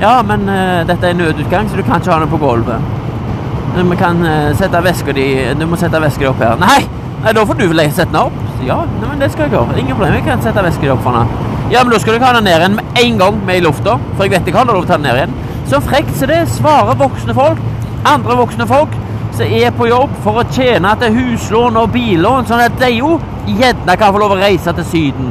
Ja, 0.01 0.15
men 0.25 0.47
uh, 0.49 0.81
dette 0.89 1.11
er 1.11 1.19
nødutgang, 1.19 1.69
så 1.69 1.77
du 1.77 1.85
kan 1.85 2.01
ikke 2.01 2.15
ha 2.15 2.23
noe 2.23 2.31
på 2.31 2.41
gulvet. 2.41 2.97
Vi 3.77 3.99
kan 4.01 4.23
uh, 4.25 4.51
sette 4.59 4.81
veska 4.83 5.13
di 5.15 5.27
Du 5.59 5.63
må 5.71 5.77
sette 5.79 6.01
veska 6.03 6.25
di 6.25 6.31
opp 6.31 6.41
her. 6.43 6.57
Nei! 6.61 6.81
Nei, 7.21 7.35
Da 7.37 7.45
får 7.45 7.59
du 7.59 7.67
vel 7.69 7.85
sette 7.91 8.09
den 8.15 8.23
opp. 8.23 8.39
Ja, 8.65 8.79
nei, 9.01 9.09
men 9.11 9.21
det 9.21 9.31
skal 9.35 9.47
jeg 9.47 9.57
gjøre. 9.59 9.77
Ingen 9.81 9.97
problem. 9.97 10.17
Jeg 10.17 10.27
kan 10.27 10.43
sette 10.45 10.65
veska 10.65 10.87
di 10.87 10.93
opp 10.95 11.03
for 11.05 11.19
den. 11.19 11.35
Ja, 11.71 11.85
men 11.85 11.93
da 11.93 12.01
skal 12.01 12.15
du 12.15 12.19
ikke 12.19 12.31
ha 12.31 12.39
den 12.39 12.49
ned 12.49 12.57
igjen 12.57 12.79
med 12.79 13.03
en 13.03 13.21
gang 13.21 13.45
med 13.47 13.61
i 13.61 13.65
lufta. 13.67 13.99
For 14.17 14.27
jeg 14.27 14.35
vet 14.35 14.49
ikke 14.49 14.63
har 14.63 14.71
lov 14.71 14.81
til 14.81 14.89
å 14.89 14.91
ta 14.91 14.99
den 14.99 15.07
ned 15.09 15.21
igjen. 15.21 15.37
Så 15.71 15.83
frekt 15.85 16.17
som 16.19 16.33
det 16.33 16.41
svarer 16.51 16.99
voksne 16.99 17.37
folk. 17.37 17.61
Andre 18.09 18.37
voksne 18.39 18.67
folk 18.69 18.95
som 19.37 19.47
er 19.47 19.71
på 19.77 19.89
jobb 19.91 20.13
for 20.25 20.41
å 20.41 20.47
tjene 20.53 20.93
til 21.01 21.15
huslån 21.15 21.79
og 21.81 21.93
billån, 21.95 22.47
sånn 22.49 22.65
at 22.65 22.77
de 22.81 22.91
jo 22.97 23.15
gjerne 23.47 23.97
kan 24.01 24.13
få 24.15 24.21
lov 24.23 24.35
å 24.35 24.41
reise 24.41 24.73
til 24.77 24.87
Syden. 24.89 25.31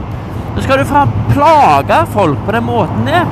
Så 0.56 0.66
skal 0.66 0.82
du 0.82 0.90
faen 0.90 1.14
plage 1.32 2.00
folk 2.14 2.42
på 2.46 2.56
den 2.56 2.66
måten 2.68 3.10
der. 3.10 3.26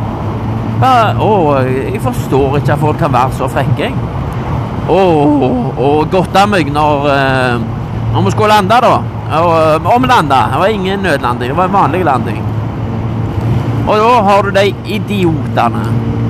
Bare, 0.81 1.15
å, 1.23 1.57
jeg 1.65 2.01
forstår 2.03 2.59
ikke 2.59 2.75
at 2.75 2.81
folk 2.81 2.99
kan 3.01 3.13
være 3.13 3.37
så 3.37 3.49
frekke, 3.49 3.87
jeg. 3.87 4.15
Å, 4.87 5.87
godt 6.11 6.37
av 6.39 6.51
meg 6.51 6.69
når, 6.71 7.07
eh, 7.11 7.63
når 8.13 8.27
vi 8.27 8.33
skulle 8.35 8.53
lande, 8.53 8.77
da. 8.85 8.93
Og, 9.37 9.87
om 9.91 10.05
landa. 10.07 10.43
Det 10.53 10.61
var 10.61 10.71
ingen 10.71 11.03
nødlanding, 11.03 11.49
det 11.51 11.57
var 11.57 11.67
en 11.67 11.75
vanlig 11.75 12.03
landing. 12.07 12.43
Og 13.87 13.95
da 13.99 14.13
har 14.27 14.43
du 14.43 14.51
de 14.55 14.67
idiotene 14.97 15.83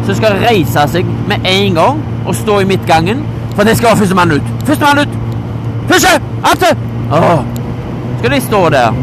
som 0.08 0.18
skal 0.18 0.40
reise 0.42 0.88
seg 0.94 1.10
med 1.30 1.46
en 1.46 1.78
gang 1.78 2.02
og 2.28 2.36
stå 2.36 2.60
i 2.60 2.68
midtgangen, 2.70 3.24
for 3.56 3.64
det 3.64 3.78
skal 3.80 3.98
førstemann 3.98 4.32
ut. 4.38 4.54
Førstemann 4.68 5.00
ut! 5.06 5.20
Første! 5.88 6.14
Ante! 6.52 6.76
Åh. 7.12 7.40
Skal 8.20 8.32
de 8.32 8.42
stå 8.42 8.70
der? 8.70 8.94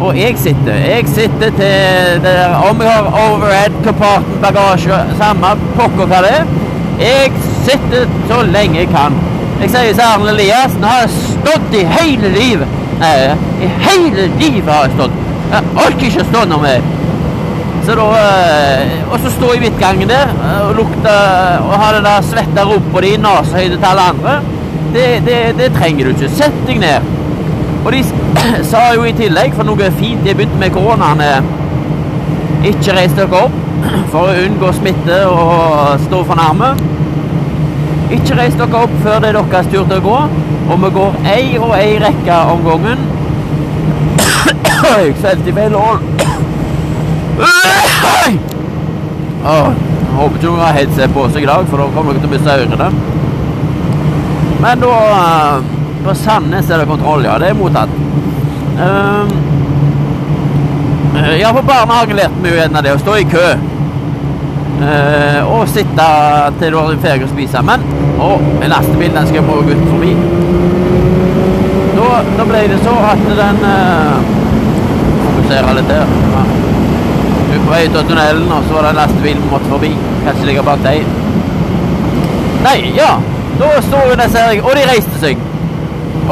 Og 0.00 0.18
jeg 0.18 0.34
sitter. 0.38 0.74
Jeg 0.74 1.04
sitter 1.06 1.50
til 1.50 2.22
der 2.22 2.54
Om 2.70 2.80
jeg 2.82 2.90
har 2.90 3.30
overhead, 3.30 3.72
compartment, 3.84 4.42
bagasje, 4.42 4.98
samme 5.18 5.46
pokker 5.76 6.06
hva 6.06 6.20
det 6.24 6.34
er. 6.38 6.44
Jeg 7.00 7.32
sitter 7.66 8.06
så 8.28 8.42
lenge 8.42 8.78
jeg 8.78 8.88
kan. 8.88 9.18
Jeg 9.60 9.70
sier 9.70 9.92
til 9.92 10.02
Arne 10.02 10.34
Nå 10.80 10.86
har 10.86 11.00
jeg 11.02 11.10
stått 11.10 11.74
i 11.74 11.84
hele 11.98 12.30
livet. 12.34 12.76
Nei, 12.98 13.14
i 13.62 13.70
hele 13.88 14.30
livet 14.38 14.70
har 14.72 14.86
jeg 14.86 14.94
stått. 14.96 15.18
Jeg 15.52 15.74
orker 15.84 16.06
ikke 16.06 16.22
å 16.24 16.30
stå 16.30 16.44
noe 16.50 16.62
mer. 16.62 16.97
Så 17.88 17.94
da, 17.96 18.06
eh, 18.20 19.12
og 19.12 19.20
så 19.22 19.30
stå 19.32 19.52
i 19.56 19.60
midtgangen 19.62 20.10
der 20.10 20.28
eh, 20.28 20.64
og 20.68 20.74
lukte 20.76 21.12
og 21.62 21.70
ha 21.80 21.86
det 21.94 22.02
der 22.04 22.26
svette 22.26 22.64
rumpa 22.68 23.00
di 23.00 23.14
i 23.14 23.20
nesehøyde 23.22 23.78
til 23.78 23.86
alle 23.90 24.02
andre. 24.10 24.34
Det, 24.92 25.04
det, 25.26 25.38
det 25.56 25.68
trenger 25.72 26.04
du 26.04 26.10
ikke. 26.10 26.28
Sett 26.36 26.58
deg 26.66 26.82
ned. 26.82 27.06
Og 27.86 27.88
de 27.92 28.02
sa 28.70 28.82
jo 28.92 29.06
i 29.08 29.14
tillegg, 29.16 29.56
for 29.56 29.64
noe 29.64 29.88
fint 29.96 30.20
de 30.20 30.34
begynte 30.36 30.60
med 30.60 30.74
koronaen 30.76 31.24
eh, 31.24 32.68
Ikke 32.74 32.98
reis 32.98 33.16
dere 33.16 33.40
opp 33.40 33.56
for 34.12 34.26
å 34.26 34.36
unngå 34.44 34.74
smitte 34.76 35.22
og 35.32 36.04
stå 36.04 36.20
for 36.28 36.42
nærme. 36.42 36.74
Ikke 38.18 38.36
reis 38.36 38.60
dere 38.60 38.84
opp 38.84 39.00
før 39.00 39.24
det 39.24 39.32
er 39.32 39.40
deres 39.40 39.72
tur 39.72 39.88
til 39.88 40.02
å 40.02 40.04
gå, 40.10 40.18
og 40.68 40.84
vi 40.84 40.92
går 41.00 41.20
ei 41.38 41.56
og 41.56 41.72
ei 41.80 41.96
rekke 42.04 42.44
om 42.52 42.68
gangen. 42.68 43.08
Jeg 44.84 45.16
svelget 45.24 45.48
i 45.48 45.56
feil. 45.62 45.80
Åh, 49.44 49.68
jeg 49.70 50.16
håper 50.16 50.36
ikke 50.36 50.50
hun 50.50 50.60
har 50.60 50.74
headset 50.76 51.14
på 51.14 51.24
seg 51.32 51.44
i 51.44 51.48
dag, 51.48 51.66
for 51.70 51.80
da 51.80 51.86
kommer 51.94 52.16
dere 52.16 52.24
til 52.24 52.30
å 52.30 52.34
miste 52.34 52.56
ørene. 52.58 52.88
Men 54.58 54.82
da 54.82 54.94
eh, 55.14 55.66
På 56.02 56.14
Sandnes 56.14 56.70
er 56.70 56.82
det 56.82 56.88
kontroll, 56.90 57.24
ja. 57.26 57.36
Det 57.38 57.50
er 57.50 57.58
mottatt. 57.58 57.90
Um, 58.78 59.32
ja, 61.38 61.50
på 61.52 61.62
barnehagen 61.66 62.16
lærte 62.16 62.44
vi 62.44 62.52
jo 62.54 62.62
av 62.68 62.84
det 62.86 62.94
å 62.94 63.00
stå 63.02 63.16
i 63.18 63.26
kø. 63.28 63.48
Uh, 64.78 65.40
og 65.50 65.66
sitte 65.68 66.06
til 66.60 66.74
du 66.74 66.78
har 66.78 67.02
ferdig 67.02 67.26
å 67.26 67.32
spise. 67.32 67.62
Men 67.66 67.84
å, 68.22 68.30
en 68.62 68.72
lastebil 68.72 69.12
den 69.14 69.28
skal 69.30 69.46
må 69.46 69.58
gå 69.66 69.74
ut 69.74 69.90
forbi. 69.90 70.14
Da, 71.98 72.08
da 72.38 72.48
ble 72.48 72.64
det 72.70 72.80
så 72.86 72.94
at 73.10 73.28
den 73.42 73.62
uh, 73.66 74.34
Fokuserer 75.26 75.78
litt 75.80 75.90
der. 75.90 76.27
Vi 77.68 77.74
på 77.74 77.76
vei 77.76 77.86
ut 77.86 77.96
av 78.00 78.06
tunnelen, 78.08 78.52
og 78.52 78.62
så 78.64 78.72
var 78.74 78.86
det 78.86 78.90
en 78.94 78.96
lastebil 78.96 79.40
vi 79.42 79.48
måtte 79.50 79.68
forbi. 79.68 79.88
Kanskje 80.24 80.46
ligger 80.46 80.62
bak 80.64 80.78
deg. 80.80 81.02
Nei, 82.64 82.78
ja. 82.96 83.10
Da 83.58 83.68
sto 83.84 84.00
vi 84.08 84.14
der, 84.16 84.30
ser 84.32 84.46
jeg. 84.54 84.62
og 84.62 84.72
de 84.78 84.86
reiste 84.88 85.20
seg. 85.20 85.42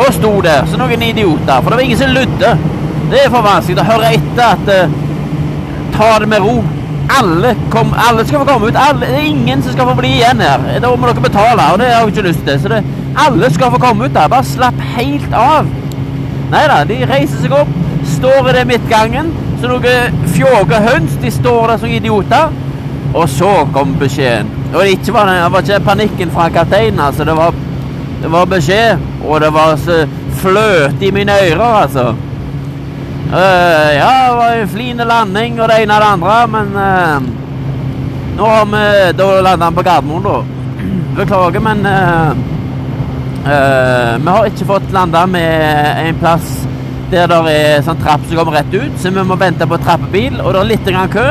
Og 0.00 0.08
sto 0.16 0.30
der 0.46 0.64
som 0.70 0.80
noen 0.80 1.04
idioter, 1.04 1.60
for 1.60 1.68
det 1.68 1.76
var 1.76 1.84
ingen 1.84 2.00
som 2.00 2.14
lydde. 2.16 2.54
Det 3.12 3.20
er 3.20 3.28
for 3.34 3.44
vanskelig 3.44 3.84
å 3.84 3.86
høre 3.90 4.14
etter 4.16 4.42
at 4.46 4.72
uh, 4.72 4.96
Ta 5.92 6.10
det 6.24 6.32
med 6.32 6.40
ro. 6.40 6.56
Alle, 7.20 7.52
kom, 7.70 7.92
alle 8.08 8.24
skal 8.24 8.40
få 8.40 8.48
komme 8.54 8.72
ut. 8.72 8.82
Alle, 8.88 9.04
det 9.04 9.20
er 9.20 9.28
ingen 9.28 9.62
som 9.62 9.76
skal 9.76 9.92
få 9.92 10.00
bli 10.00 10.16
igjen 10.16 10.40
her. 10.40 10.64
Da 10.80 10.96
må 10.96 11.10
dere 11.10 11.28
betale, 11.28 11.70
og 11.72 11.82
det 11.84 11.92
har 11.92 12.00
jeg 12.00 12.16
ikke 12.16 12.28
lyst 12.30 12.46
til. 12.48 12.62
Så 12.62 12.72
det, 12.72 12.84
alle 13.28 13.52
skal 13.52 13.76
få 13.76 13.82
komme 13.84 14.08
ut 14.08 14.16
der. 14.16 14.32
Bare 14.32 14.54
slapp 14.56 14.80
helt 14.96 15.36
av. 15.36 15.68
Nei 16.48 16.68
da, 16.72 16.80
de 16.88 17.02
reiser 17.12 17.44
seg 17.44 17.60
opp, 17.60 17.76
står 18.16 18.54
i 18.54 18.56
det 18.56 18.70
midtgangen. 18.72 19.36
Så 19.60 19.70
noen 19.70 20.22
fjåge 20.34 20.80
høns 20.84 21.16
de 21.22 21.30
står 21.32 21.72
der 21.72 21.82
som 21.82 21.88
idioter. 21.88 22.62
Og 23.16 23.28
så 23.32 23.52
kom 23.72 23.94
beskjeden. 24.00 24.50
Og 24.74 24.82
det 24.82 24.96
ikke 24.98 25.14
var, 25.14 25.30
det 25.30 25.52
var 25.52 25.64
ikke 25.64 25.84
panikken 25.86 26.30
fra 26.34 26.48
kapteinen, 26.52 27.00
altså. 27.00 27.24
Det 27.24 27.36
var, 27.36 27.54
det 28.22 28.32
var 28.32 28.44
beskjed, 28.50 28.98
og 29.24 29.40
det 29.40 29.52
var 29.54 29.76
så 29.80 30.02
fløte 30.36 31.06
i 31.06 31.10
mine 31.10 31.32
ører, 31.32 31.82
altså. 31.82 32.10
Uh, 33.26 33.88
ja, 33.96 34.10
det 34.28 34.36
var 34.38 34.52
en 34.54 34.68
flin 34.68 34.96
landing 34.96 35.56
og 35.60 35.68
det 35.68 35.80
ene 35.82 35.94
og 35.94 36.02
det 36.02 36.10
andre, 36.12 36.34
men 36.46 36.68
uh, 36.76 37.22
nå 38.36 38.50
har 38.52 38.68
vi 38.70 38.82
Da 39.18 39.26
landa 39.42 39.64
han 39.64 39.74
på 39.74 39.82
Gardermoen, 39.82 40.22
da. 40.22 40.36
beklager, 41.16 41.60
men 41.60 41.78
uh, 41.86 42.36
Vi 44.20 44.30
har 44.30 44.46
ikke 44.46 44.68
fått 44.68 44.92
landa 44.92 45.26
med 45.26 46.06
en 46.06 46.20
plass 46.20 46.66
der 47.10 47.28
det 47.30 47.52
er 47.54 47.84
sånn 47.86 48.00
trapp 48.02 48.24
som 48.26 48.38
kommer 48.40 48.58
rett 48.58 48.74
ut, 48.74 48.96
så 48.98 49.12
vi 49.14 49.22
må 49.26 49.36
vente 49.38 49.66
på 49.68 49.78
trappebil, 49.82 50.40
og 50.42 50.52
det 50.54 50.60
er 50.60 50.70
litt 50.72 50.88
grann 50.88 51.12
kø. 51.12 51.26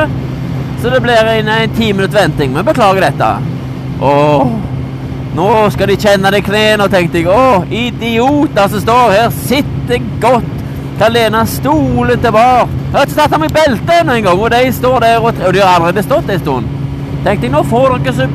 Så 0.82 0.92
det 0.92 1.02
blir 1.04 1.30
en, 1.32 1.48
en 1.48 1.76
ti 1.76 1.92
minutter 1.92 2.18
venting. 2.20 2.54
Vi 2.56 2.64
beklager 2.64 3.06
dette. 3.06 3.28
Åh, 4.04 4.46
nå 5.36 5.48
skal 5.72 5.90
de 5.90 5.96
kjenne 6.00 6.32
det 6.32 6.40
i 6.42 6.46
knærne, 6.46 6.88
tenkte 6.92 7.20
jeg. 7.20 7.28
Å, 7.28 7.64
idioter 7.68 8.70
som 8.72 8.84
står 8.84 9.14
her, 9.16 9.30
sitter 9.48 10.10
godt. 10.22 10.52
Kan 10.96 11.12
lene 11.12 11.42
stolen 11.50 12.20
tilbake. 12.24 12.72
Jeg 12.86 12.94
har 12.94 13.04
ikke 13.04 13.18
tatt 13.18 13.36
av 13.36 13.42
meg 13.42 13.52
beltet 13.52 13.94
ennå 13.98 14.14
engang, 14.16 14.40
og 14.40 14.52
de 14.54 14.72
står 14.72 14.98
der 15.04 15.18
og, 15.20 15.42
og 15.44 15.52
de 15.52 15.60
har 15.60 15.74
allerede 15.74 16.04
stått 16.06 16.30
en 16.32 16.40
stund. 16.40 16.70
Tenkte 17.26 17.48
jeg, 17.48 17.52
nå 17.52 17.60
får 17.68 17.98
dere 17.98 18.14
så 18.16 18.28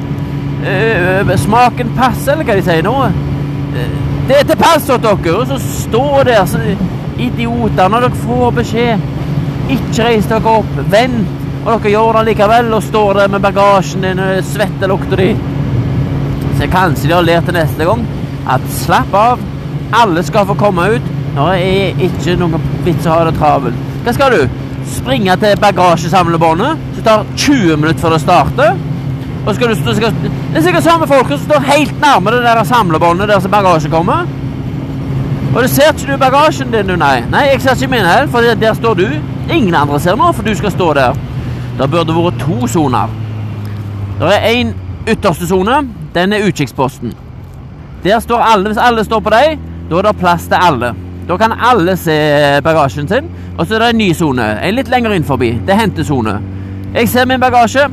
uh, 0.61 1.31
smaken 1.41 1.93
passe, 1.97 2.27
eller 2.29 2.45
hva 2.45 2.57
de 2.59 2.65
sier 2.67 2.85
nå. 2.85 2.95
Uh, 3.73 3.99
Det 4.29 4.37
er 4.37 4.45
til 4.47 4.59
pass 4.59 4.85
hos 4.85 5.01
dere, 5.01 5.33
og 5.33 5.47
så 5.49 5.57
står 5.57 6.27
der 6.29 6.45
så 6.45 6.61
idioter 7.19 7.91
når 7.91 8.07
dere 8.07 8.23
får 8.23 8.57
beskjed. 8.57 9.05
Ikke 9.71 10.07
reis 10.07 10.29
dere 10.29 10.57
opp, 10.59 10.73
vent. 10.91 11.37
Og 11.61 11.69
dere 11.75 11.93
gjør 11.93 12.17
det 12.17 12.25
likevel 12.31 12.71
og 12.73 12.83
står 12.83 13.19
der 13.19 13.33
med 13.33 13.43
bagasjen 13.43 14.05
din 14.05 14.21
og 14.23 14.43
svettelukter 14.49 15.21
di. 15.21 15.29
Så 16.57 16.69
kanskje 16.71 17.09
de 17.09 17.15
har 17.15 17.25
lært 17.25 17.47
til 17.49 17.57
neste 17.57 17.85
gang 17.85 18.05
at 18.49 18.65
slapp 18.73 19.13
av, 19.13 19.43
alle 19.93 20.23
skal 20.25 20.47
få 20.49 20.57
komme 20.57 20.87
ut. 20.95 21.11
Nå 21.35 21.47
er 21.53 22.01
ikke 22.07 22.35
noen 22.39 22.57
vits 22.85 23.07
å 23.07 23.15
ha 23.15 23.27
det 23.27 23.37
travelt. 23.37 23.87
Hva 24.05 24.13
skal 24.15 24.35
du? 24.35 24.57
Springe 24.91 25.35
til 25.39 25.59
bagasjesamlebåndet, 25.61 26.87
som 26.95 27.05
tar 27.05 27.27
20 27.37 27.77
minutter 27.77 28.01
før 28.01 28.15
det 28.17 28.23
starter? 28.23 28.79
Og 29.45 29.55
skal 29.55 29.71
du, 29.71 29.75
skal, 29.81 30.17
det 30.21 30.59
er 30.59 30.65
sikkert 30.65 30.85
samme 30.85 31.07
folk 31.09 31.29
som 31.31 31.45
står 31.45 31.69
helt 31.69 32.01
nærme 32.01 32.33
det 32.33 32.43
der 32.45 32.63
samlebåndet 32.67 33.29
der 33.29 33.53
bagasjen 33.53 33.93
kommer. 33.93 34.25
Og 35.55 35.61
det 35.61 35.69
ser 35.69 35.91
ikke 35.91 36.13
du 36.13 36.17
bagasjen 36.17 36.71
din, 36.71 36.87
du, 36.87 36.95
nei. 36.95 37.25
Nei, 37.31 37.41
jeg 37.51 37.61
ser 37.61 37.75
ikke 37.75 37.91
min 37.91 38.05
heller, 38.07 38.29
for 38.31 38.45
der 38.61 38.73
står 38.73 38.93
du. 38.93 39.07
Ingen 39.51 39.75
andre 39.75 39.99
ser 39.99 40.15
nå, 40.15 40.31
for 40.31 40.47
du 40.47 40.53
skal 40.55 40.71
stå 40.71 40.93
der. 40.95 41.17
Det 41.79 41.89
burde 41.91 42.15
vært 42.15 42.39
to 42.39 42.67
soner. 42.71 43.11
Det 44.19 44.29
er 44.31 44.47
én 44.47 44.71
ytterste 45.11 45.47
sone. 45.49 45.81
Den 46.15 46.33
er 46.33 46.47
utkikksposten. 46.47 47.11
Der 48.03 48.19
står 48.19 48.39
alle, 48.39 48.65
Hvis 48.69 48.77
alle 48.77 49.03
står 49.03 49.19
på 49.19 49.29
deg, 49.29 49.59
da 49.89 49.97
er 49.97 50.07
det 50.07 50.17
plass 50.19 50.47
til 50.47 50.57
alle. 50.61 50.93
Da 51.27 51.37
kan 51.37 51.51
alle 51.59 51.97
se 51.97 52.15
bagasjen 52.63 53.07
sin. 53.07 53.27
Og 53.57 53.67
så 53.67 53.75
er 53.75 53.79
det 53.79 53.89
en 53.89 53.97
ny 53.97 54.13
sone, 54.13 54.47
en 54.63 54.75
litt 54.75 54.89
lenger 54.89 55.11
inn 55.11 55.27
forbi. 55.27 55.51
Det 55.67 55.75
er 55.75 55.83
hentesone. 55.83 56.39
Jeg 56.93 57.09
ser 57.09 57.25
min 57.25 57.39
bagasje, 57.39 57.89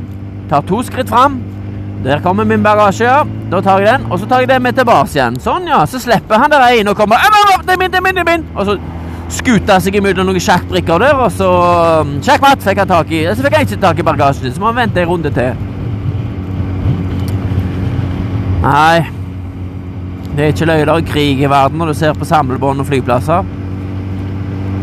tar 0.49 0.61
to 0.61 0.81
skritt 0.83 1.09
fram. 1.09 1.41
Der 2.03 2.21
kommer 2.23 2.45
min 2.47 2.63
bagasje, 2.63 3.05
ja. 3.05 3.23
Da 3.51 3.59
tar 3.61 3.79
jeg 3.79 3.99
den, 3.99 4.11
og 4.11 4.19
så 4.19 4.25
tar 4.25 4.39
jeg 4.39 4.49
den 4.49 4.63
med 4.63 4.77
tilbake 4.77 5.11
igjen. 5.11 5.39
Sånn, 5.43 5.67
ja. 5.67 5.81
Så 5.89 5.99
slipper 5.99 6.39
han 6.39 6.51
der 6.51 6.79
inn 6.79 6.87
og 6.87 6.95
kommer 6.95 7.19
«Au, 7.19 7.33
au, 7.33 7.57
au, 7.57 7.65
Det 7.65 7.75
er 7.75 7.81
min, 7.81 7.91
det 7.91 7.99
er 7.99 8.05
min, 8.05 8.15
det 8.15 8.23
er 8.23 8.29
min! 8.29 8.45
Og 8.55 8.69
så 8.69 8.77
skuta 9.29 9.77
seg 9.83 9.99
imellom 9.99 10.29
noen 10.29 10.41
sjakkbrikker 10.41 11.03
der, 11.03 11.19
og 11.19 11.31
så 11.35 11.49
um, 12.01 12.15
Sjakkmatt 12.25 12.63
fikk 12.65 12.81
han 12.81 12.89
tak 12.89 13.11
i. 13.13 13.25
Så 13.33 13.45
fikk 13.45 13.57
jeg 13.57 13.67
ikke 13.67 13.81
tak 13.83 13.99
i 13.99 14.07
bagasjen 14.07 14.55
så 14.55 14.63
må 14.63 14.71
han 14.71 14.79
vente 14.85 15.03
en 15.03 15.11
runde 15.11 15.33
til. 15.35 15.67
Nei. 18.63 19.05
Det 20.29 20.45
er 20.45 20.53
ikke 20.53 20.69
løye 20.69 20.85
det 20.87 20.95
er 20.95 21.07
krig 21.09 21.43
i 21.43 21.51
verden 21.51 21.81
når 21.81 21.91
du 21.91 21.99
ser 21.99 22.15
på 22.15 22.27
samlebånd 22.27 22.79
og 22.79 22.87
flyplasser. 22.87 23.47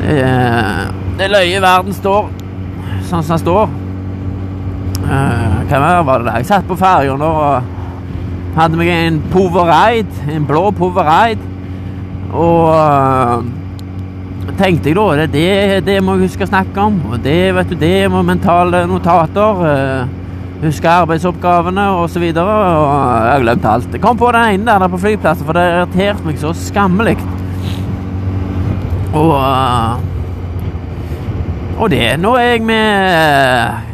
Det 0.02 0.20
er, 0.20 0.92
det 1.16 1.26
er 1.26 1.32
løye 1.32 1.64
verden 1.64 1.96
står 1.96 2.28
sånn 3.06 3.24
som 3.24 3.36
den 3.36 3.44
står. 3.44 3.85
Eh, 5.06 5.58
Hva 5.70 5.78
mer 5.82 6.02
var 6.06 6.18
det 6.22 6.26
der? 6.30 6.40
Jeg 6.42 6.48
satt 6.50 6.66
på 6.68 6.76
ferja 6.78 7.14
nå 7.18 7.28
og 7.28 8.56
hadde 8.56 8.78
meg 8.80 8.88
en 8.90 9.20
Povereid, 9.32 10.10
en 10.32 10.46
blå 10.48 10.70
Povereid. 10.74 11.42
Og 12.34 12.72
eh, 12.74 14.52
tenkte 14.58 14.90
jeg 14.90 14.96
da, 14.98 15.06
det, 15.22 15.28
det, 15.34 15.84
det 15.86 15.96
må 16.04 16.16
jeg 16.16 16.26
huske 16.30 16.46
å 16.46 16.50
snakke 16.50 16.86
om. 16.88 16.98
Og 17.12 17.18
det, 17.22 17.38
vet 17.56 17.70
du, 17.70 17.76
det 17.80 17.94
må 18.12 18.22
mentale 18.26 18.84
notater. 18.90 19.66
eh, 19.70 20.14
huske 20.56 20.88
arbeidsoppgavene 20.88 21.82
osv. 22.00 22.22
Jeg 22.30 22.34
har 22.40 23.42
glemt 23.44 23.66
alt. 23.68 23.90
Jeg 23.92 24.00
kom 24.00 24.16
på 24.16 24.30
den 24.32 24.54
ene 24.56 24.64
der, 24.70 24.80
der 24.80 24.88
på 24.88 25.00
flyplassen, 25.02 25.44
for 25.44 25.52
det 25.58 25.66
irriterte 25.68 26.24
meg 26.24 26.38
så 26.40 26.54
skammelig. 26.56 27.18
Og 29.12 29.36
Og 31.76 31.90
det. 31.92 32.14
Nå 32.22 32.30
er 32.40 32.54
jeg 32.54 32.62
med 32.64 33.85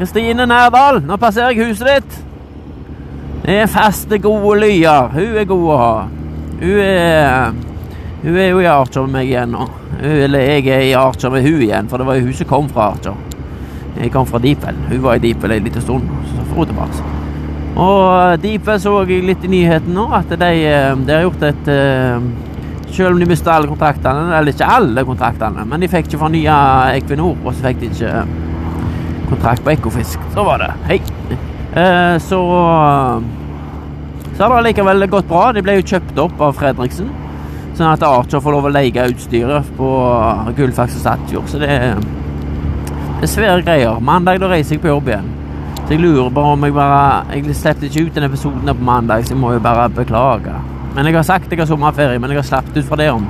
Kristine 0.00 0.46
Nærdal. 0.46 1.02
Nå 1.04 1.16
passerer 1.20 1.50
jeg 1.52 1.66
huset 1.68 1.88
ditt. 1.90 2.14
Det 3.42 3.56
er 3.60 3.66
faste, 3.68 4.16
gode 4.18 4.54
lyer. 4.62 5.10
Hun 5.12 5.34
er 5.36 5.44
god 5.44 5.64
å 5.68 5.76
ha. 5.76 5.90
Hun 6.62 6.78
er 6.84 7.58
Hun 8.22 8.36
er 8.36 8.48
jo 8.48 8.62
i 8.62 8.68
Archer 8.68 9.04
med 9.04 9.12
meg 9.18 9.28
igjen 9.28 9.52
nå. 9.52 9.66
Eller 10.00 10.46
jeg 10.46 10.66
er 10.72 10.86
i 10.86 10.96
Archer 10.96 11.32
med 11.32 11.44
hun 11.44 11.60
igjen, 11.60 11.88
for 11.88 12.00
det 12.00 12.06
var 12.08 12.16
jo 12.16 12.24
hun 12.30 12.38
som 12.38 12.48
kom 12.48 12.72
fra 12.72 12.88
Archer. 12.94 13.20
Jeg 14.00 14.12
kom 14.16 14.28
fra 14.28 14.40
Deepwell. 14.40 14.80
Hun 14.88 15.02
var 15.04 15.20
i 15.20 15.22
Deepwell 15.26 15.58
en 15.58 15.68
liten 15.68 15.84
stund. 15.84 16.08
Så 16.32 16.48
får 16.48 16.62
hun 16.62 16.72
tilbake. 16.72 17.06
Og 17.76 18.42
Deepwell 18.42 18.80
så 18.80 18.98
jeg 19.04 19.24
litt 19.28 19.44
i 19.44 19.52
nyheten 19.52 19.96
nå, 19.96 20.06
at 20.16 20.32
de, 20.32 20.52
eh, 20.64 20.94
de 20.96 21.16
har 21.16 21.26
gjort 21.28 21.50
et 21.52 21.74
eh, 21.76 22.30
Selv 22.90 23.14
om 23.14 23.20
de 23.20 23.28
mista 23.28 23.52
alle 23.54 23.68
kontraktene, 23.70 24.32
eller 24.34 24.50
ikke 24.50 24.66
alle 24.66 25.04
kontraktene, 25.06 25.62
men 25.64 25.80
de 25.80 25.88
fikk 25.88 26.08
ikke 26.08 26.18
fornya 26.24 26.56
Equinor, 26.96 27.36
og 27.44 27.52
så 27.54 27.68
fikk 27.68 27.84
de 27.84 27.90
ikke 27.92 28.08
eh, 28.10 28.49
kontrakt 29.30 29.64
på 29.64 29.72
Ekofisk. 29.74 30.22
Så 30.34 30.44
var 30.46 30.62
det. 30.62 30.70
Hei. 30.88 31.00
Eh, 31.72 32.18
så 32.18 32.40
Så 34.36 34.42
har 34.46 34.48
det 34.48 34.58
allikevel 34.58 35.06
gått 35.06 35.28
bra. 35.28 35.50
De 35.52 35.62
ble 35.62 35.80
jo 35.80 35.88
kjøpt 35.94 36.18
opp 36.18 36.40
av 36.40 36.56
Fredriksen. 36.56 37.10
Sånn 37.76 37.92
at 37.92 38.02
Archer 38.04 38.40
får 38.40 38.52
lov 38.52 38.68
å 38.68 38.72
leie 38.72 39.04
utstyret 39.12 39.68
på 39.76 39.90
Gullfaks 40.56 40.96
og 40.96 41.02
Statfjord. 41.04 41.48
Så 41.48 41.60
det 41.60 41.68
er 41.68 42.00
det 43.20 43.26
er 43.28 43.32
svære 43.34 43.62
greier. 43.66 43.98
Mandag 44.00 44.38
da 44.40 44.48
reiser 44.48 44.78
jeg 44.78 44.80
på 44.80 44.88
jobb 44.88 45.08
igjen. 45.10 45.26
Så 45.82 45.92
jeg 45.92 46.00
lurer 46.00 46.30
bare 46.32 46.52
om 46.54 46.62
jeg 46.64 46.72
bare 46.72 47.34
Jeg 47.34 47.56
slapp 47.58 47.82
ikke 47.84 48.06
ut 48.06 48.14
den 48.16 48.24
episoden 48.24 48.70
på 48.70 48.84
mandag, 48.84 49.26
så 49.26 49.34
jeg 49.34 49.40
må 49.42 49.50
jo 49.52 49.60
bare 49.60 49.90
beklage. 49.92 50.54
Men 50.94 51.04
jeg 51.04 51.18
har 51.18 51.26
sagt 51.28 51.52
jeg 51.52 51.60
har 51.60 51.68
sommerferie, 51.68 52.18
men 52.18 52.32
jeg 52.32 52.40
har 52.40 52.48
slappet 52.48 52.78
ut 52.78 52.88
fra 52.88 52.96
det 52.96 53.10
om. 53.12 53.26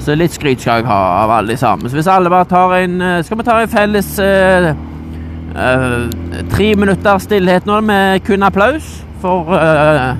Så 0.00 0.16
litt 0.16 0.32
skryt 0.32 0.64
skal 0.64 0.80
jeg 0.80 0.88
ha 0.88 1.00
av 1.26 1.34
alle 1.36 1.58
sammen. 1.60 1.90
Så 1.90 1.98
hvis 1.98 2.08
alle 2.08 2.32
bare 2.32 2.48
tar 2.48 2.72
en 2.78 3.02
eh, 3.02 3.22
Skal 3.22 3.38
vi 3.38 3.44
ta 3.44 3.58
en 3.60 3.68
felles 3.68 4.18
eh, 4.18 4.70
eh, 4.70 4.80
tre 5.52 6.68
minutter 6.78 7.18
stillhet 7.20 7.66
nå 7.68 7.80
med 7.84 8.22
kun 8.26 8.42
applaus 8.46 8.86
for 9.22 9.52
eh, 9.56 10.14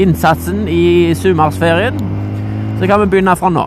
innsatsen 0.00 0.64
i 0.68 1.14
sommerferien? 1.18 1.98
Så 2.78 2.86
kan 2.86 3.00
vi 3.02 3.10
begynne 3.10 3.36
fra 3.36 3.50
nå. 3.52 3.66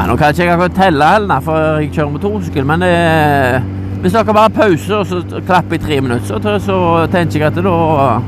Ja, 0.00 0.06
nå 0.08 0.16
kan 0.16 0.30
jeg 0.30 0.38
ikke 0.40 0.52
akkurat 0.56 0.76
telle 0.78 1.08
heller, 1.12 1.40
for 1.44 1.80
jeg 1.80 1.90
kjører 1.92 2.14
motorsykkel, 2.14 2.64
men 2.66 2.84
eh, 2.86 3.60
hvis 4.00 4.14
dere 4.16 4.32
bare 4.32 4.52
pauser 4.54 4.96
og 4.96 5.06
så 5.06 5.42
klapper 5.46 5.76
i 5.76 5.82
tre 5.82 6.00
minutter, 6.00 6.40
så, 6.40 6.54
så 6.64 6.78
tenker 7.12 7.44
jeg 7.44 7.50
at 7.52 7.64
da 7.64 8.20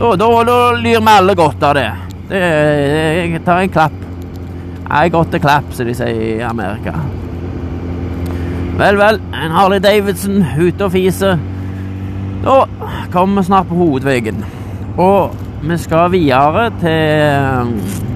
Da, 0.00 0.14
da, 0.16 0.26
da 0.48 0.54
lyr 0.80 1.02
vi 1.04 1.12
alle 1.12 1.34
godt 1.36 1.62
av 1.62 1.74
det. 1.76 1.88
det. 2.30 2.38
Jeg 2.40 3.42
tar 3.44 3.58
en 3.60 3.74
klapp. 3.74 3.98
I 4.88 5.10
got 5.12 5.28
the 5.30 5.38
clap, 5.38 5.74
som 5.76 5.86
de 5.86 5.92
sier 5.94 6.22
i 6.38 6.40
Amerika. 6.40 6.94
Vel, 8.80 8.96
vel. 8.96 9.20
En 9.36 9.52
Harley 9.52 9.82
Davidson 9.84 10.40
ute 10.56 10.86
og 10.86 10.94
fiser. 10.94 11.40
Da 12.44 12.58
kommer 13.12 13.42
vi 13.42 13.46
snart 13.50 13.68
på 13.68 13.76
hovedveien. 13.76 14.44
Og 14.96 15.36
vi 15.62 15.76
skal 15.78 16.12
videre 16.14 16.70
til 16.80 18.08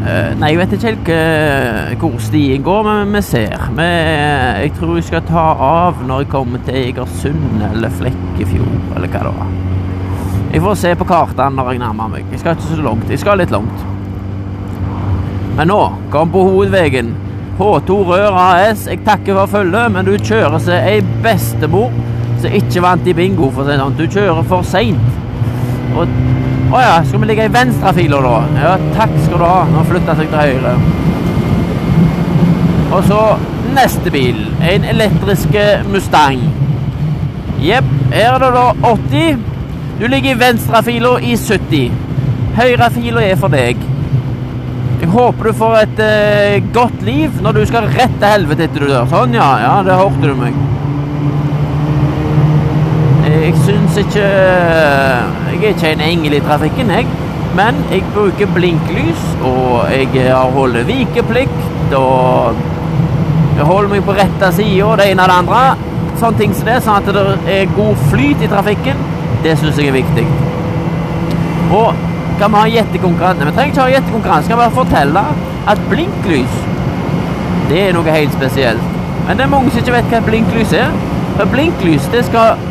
Eh, 0.00 0.30
nei, 0.40 0.54
jeg 0.54 0.58
vet 0.62 0.70
ikke 0.72 0.88
helt 0.88 1.08
eh, 1.12 1.90
hvor 2.00 2.14
stien 2.24 2.62
går, 2.64 2.86
men 2.86 3.10
vi 3.18 3.20
ser. 3.20 3.66
Vi, 3.76 3.88
jeg 4.64 4.72
tror 4.78 4.94
jeg 4.96 5.04
skal 5.10 5.26
ta 5.28 5.42
av 5.60 6.00
når 6.08 6.22
jeg 6.22 6.30
kommer 6.32 6.62
til 6.64 6.78
Egersund 6.80 7.60
eller 7.66 7.92
Flekkefjord, 7.98 8.78
eller 8.96 9.12
hva 9.12 9.24
det 9.26 9.34
var. 9.36 9.50
Jeg 10.54 10.62
får 10.64 10.78
se 10.80 10.94
på 10.96 11.08
kartene 11.10 11.58
når 11.58 11.74
jeg 11.74 11.82
nærmer 11.82 12.14
meg. 12.14 12.32
Jeg 12.32 12.40
skal 12.40 12.56
ikke 12.56 12.70
så 12.70 12.86
langt. 12.86 13.12
Jeg 13.12 13.20
skal 13.20 13.42
litt 13.42 13.52
langt. 13.52 13.84
Men 15.58 15.68
nå, 15.68 15.80
kom 16.14 16.32
på 16.32 16.46
hovedveien. 16.48 17.12
H2 17.60 17.96
Rør 18.08 18.36
AS, 18.40 18.86
jeg 18.88 19.02
takker 19.04 19.34
for 19.36 19.58
følget, 19.58 19.92
men 19.92 20.06
du 20.06 20.14
kjører 20.16 20.58
som 20.64 20.72
ei 20.88 21.02
bestemor 21.20 21.90
som 22.40 22.54
ikke 22.56 22.80
vant 22.80 23.08
i 23.10 23.12
bingo, 23.12 23.50
for 23.52 23.68
det 23.68 23.76
sånn. 23.76 23.98
Du 23.98 24.06
kjører 24.08 24.46
for 24.48 24.64
seint. 24.64 25.18
Å 26.70 26.80
ja, 26.80 26.94
skal 27.04 27.20
vi 27.20 27.28
ligge 27.28 27.50
i 27.50 27.52
venstrefila 27.52 28.22
da? 28.24 28.32
Ja, 28.62 28.72
takk 28.96 29.12
skal 29.26 29.42
du 29.42 29.44
ha. 29.44 29.60
Nå 29.68 29.84
flytta 29.90 30.16
seg 30.16 30.32
til 30.32 30.40
høyre. 30.40 30.72
Og 32.96 33.04
så 33.10 33.20
neste 33.76 34.14
bil. 34.14 34.40
En 34.64 34.88
elektrisk 34.94 35.60
Mustang. 35.92 36.40
Jepp. 37.60 37.92
Her 38.14 38.38
er 38.38 38.42
det 38.46 38.52
da 38.56 38.66
80. 38.94 39.44
Du 40.00 40.06
ligger 40.08 40.32
i 40.32 40.40
venstrefila 40.46 41.16
i 41.20 41.36
70. 41.36 41.92
Høyrefila 42.56 43.28
er 43.28 43.36
for 43.42 43.52
deg. 43.52 43.89
Jeg 45.10 45.16
håper 45.18 45.48
du 45.48 45.54
får 45.58 45.72
et 45.74 46.00
eh, 46.04 46.66
godt 46.70 47.00
liv 47.02 47.38
når 47.42 47.56
du 47.56 47.64
skal 47.66 47.88
rett 47.90 48.12
til 48.20 48.30
helvete 48.30 48.68
etter 48.68 48.84
du 48.84 48.86
dør. 48.92 49.08
Sånn, 49.10 49.32
ja. 49.34 49.46
Ja, 49.58 49.72
det 49.82 49.96
hørte 49.98 50.28
du 50.30 50.36
meg. 50.38 50.54
jeg 53.24 53.56
syns 53.64 53.98
ikke 53.98 54.22
Jeg 54.22 55.56
er 55.56 55.64
ikke 55.72 55.90
en 55.96 56.04
engel 56.06 56.36
i 56.38 56.40
trafikken, 56.44 56.92
jeg. 56.94 57.08
Men 57.58 57.80
jeg 57.90 58.04
bruker 58.14 58.52
blinklys, 58.54 59.24
og 59.42 59.90
jeg 59.90 60.30
holder 60.54 60.86
vikeplikt, 60.86 61.96
og 61.98 62.60
jeg 63.56 63.66
holder 63.66 63.90
meg 63.96 64.06
på 64.06 64.14
rette 64.20 64.52
sida, 64.60 64.92
det 65.00 65.08
ene 65.10 65.26
og 65.26 65.32
det 65.32 65.40
andre. 65.40 65.64
Sånne 66.22 66.38
ting 66.44 66.54
som 66.54 66.70
det, 66.70 66.78
sånn 66.86 67.00
at 67.02 67.10
det 67.18 67.56
er 67.56 67.74
god 67.74 68.06
flyt 68.12 68.46
i 68.46 68.52
trafikken. 68.54 69.02
Det 69.42 69.58
syns 69.58 69.82
jeg 69.82 69.90
er 69.90 69.98
viktig. 69.98 70.28
Og 71.80 71.98
kan 72.40 72.52
vi 72.52 72.56
ha 72.56 72.68
gjettekonkurranse? 72.74 73.46
Vi 73.46 73.52
trenger 73.56 73.74
ikke 73.74 73.84
ha 73.84 73.92
gjettekonkurranse. 73.94 74.48
Skal 74.48 74.60
bare 74.62 74.76
fortelle 74.80 75.24
at 75.68 75.82
blinklys, 75.90 76.56
det 77.68 77.82
er 77.88 77.94
noe 77.94 78.16
helt 78.16 78.32
spesielt. 78.34 78.86
Men 79.26 79.38
det 79.38 79.44
er 79.44 79.52
mange 79.52 79.70
som 79.70 79.82
ikke 79.82 79.94
vet 79.94 80.08
hva 80.10 80.20
et 80.22 80.28
blinklys 80.30 80.72
er. 80.74 80.94
For 81.36 81.52
blinklys, 81.52 82.08
det 82.14 82.24
skal 82.28 82.66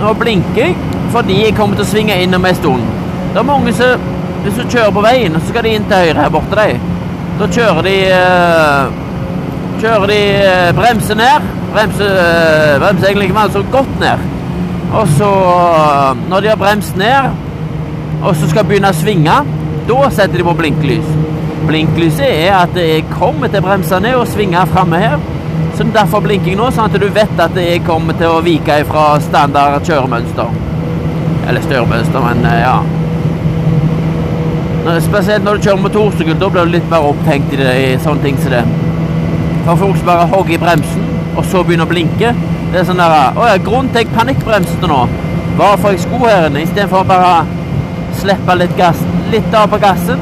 Nå 0.00 0.14
blinker 0.16 0.62
jeg 0.62 0.76
fordi 1.12 1.34
jeg 1.42 1.54
kommer 1.58 1.76
til 1.76 1.84
å 1.84 1.90
svinge 1.90 2.14
inn 2.22 2.34
om 2.34 2.44
en 2.46 2.56
stund. 2.56 2.84
Det 3.34 3.40
er 3.42 3.46
mange 3.46 3.72
som 3.76 4.08
Hvis 4.40 4.56
du 4.56 4.62
kjører 4.72 4.92
på 4.96 5.02
veien, 5.04 5.34
så 5.36 5.50
skal 5.50 5.66
de 5.66 5.74
inn 5.76 5.84
til 5.84 6.00
høyre 6.00 6.22
her 6.22 6.30
borte, 6.32 6.56
de. 6.56 6.78
Da 7.36 7.48
kjører 7.52 7.84
de 7.84 7.96
øh, 8.16 8.94
Kjører 9.82 10.06
de 10.08 10.20
øh, 10.46 10.68
bremser 10.78 11.18
ned. 11.20 11.50
Bremser, 11.74 12.14
øh, 12.22 12.78
bremser 12.80 13.06
egentlig 13.10 13.28
ikke 13.28 13.42
altså 13.42 13.62
godt 13.72 14.00
ned. 14.00 14.24
Og 14.96 15.12
så, 15.18 15.28
når 16.30 16.40
de 16.40 16.48
har 16.48 16.56
bremst 16.56 16.96
ned, 16.96 17.36
og 18.20 18.36
så 18.36 18.48
skal 18.50 18.66
begynne 18.68 18.92
å 18.92 18.96
svinge, 18.96 19.36
da 19.88 19.98
setter 20.12 20.40
de 20.40 20.46
på 20.46 20.56
blinklys. 20.58 21.12
Blinklyset 21.66 22.24
er 22.26 22.54
at 22.56 22.76
jeg 22.76 23.04
kommer 23.12 23.50
til 23.50 23.60
å 23.60 23.66
bremse 23.68 24.00
ned 24.02 24.16
og 24.16 24.28
svinge 24.28 24.62
framme 24.72 25.00
her. 25.00 25.20
Så 25.76 25.84
Derfor 25.94 26.20
blinker 26.24 26.52
jeg 26.52 26.58
nå, 26.58 26.68
sånn 26.74 26.90
at 26.90 26.96
du 27.00 27.06
vet 27.12 27.40
at 27.40 27.56
jeg 27.56 27.84
kommer 27.86 28.16
til 28.18 28.32
å 28.32 28.42
vike 28.44 28.80
fra 28.88 29.04
standard 29.24 29.84
kjøremønster. 29.88 30.50
Eller 31.48 31.64
størmønster, 31.64 32.24
men 32.24 32.44
ja. 32.60 32.78
Spesielt 35.04 35.44
når 35.44 35.56
du 35.56 35.68
kjører 35.68 35.82
motorsykkel, 35.84 36.36
da 36.40 36.50
blir 36.52 36.68
du 36.68 36.74
litt 36.74 36.90
mer 36.92 37.06
opphengt 37.10 37.52
i, 37.54 37.60
det, 37.60 37.72
i 37.84 37.96
sånne 38.02 38.24
ting 38.24 38.40
som 38.40 38.54
det. 38.56 38.64
For 39.66 39.80
folk 39.84 40.00
som 40.00 40.08
bare 40.08 40.28
hogger 40.32 40.56
i 40.56 40.60
bremsen, 40.60 41.08
og 41.36 41.44
så 41.48 41.62
begynner 41.62 41.86
å 41.86 41.90
blinke 41.92 42.32
Det 42.72 42.80
er 42.80 42.86
sånn 42.88 42.98
der 42.98 43.12
Å 43.38 43.44
ja, 43.46 43.58
grunnen 43.62 43.90
til 43.92 44.02
jeg 44.02 44.14
panikkbremste 44.16 44.88
nå, 44.90 45.04
var 45.58 45.76
for 45.78 45.94
jeg 45.94 46.02
skulle 46.02 46.32
her 46.32 46.48
inne, 46.48 46.64
istedenfor 46.64 47.04
bare 47.06 47.59
slippe 48.20 48.56
litt 48.60 48.76
gass, 48.78 49.00
litt 49.32 49.54
av 49.56 49.70
på 49.72 49.80
gassen, 49.82 50.20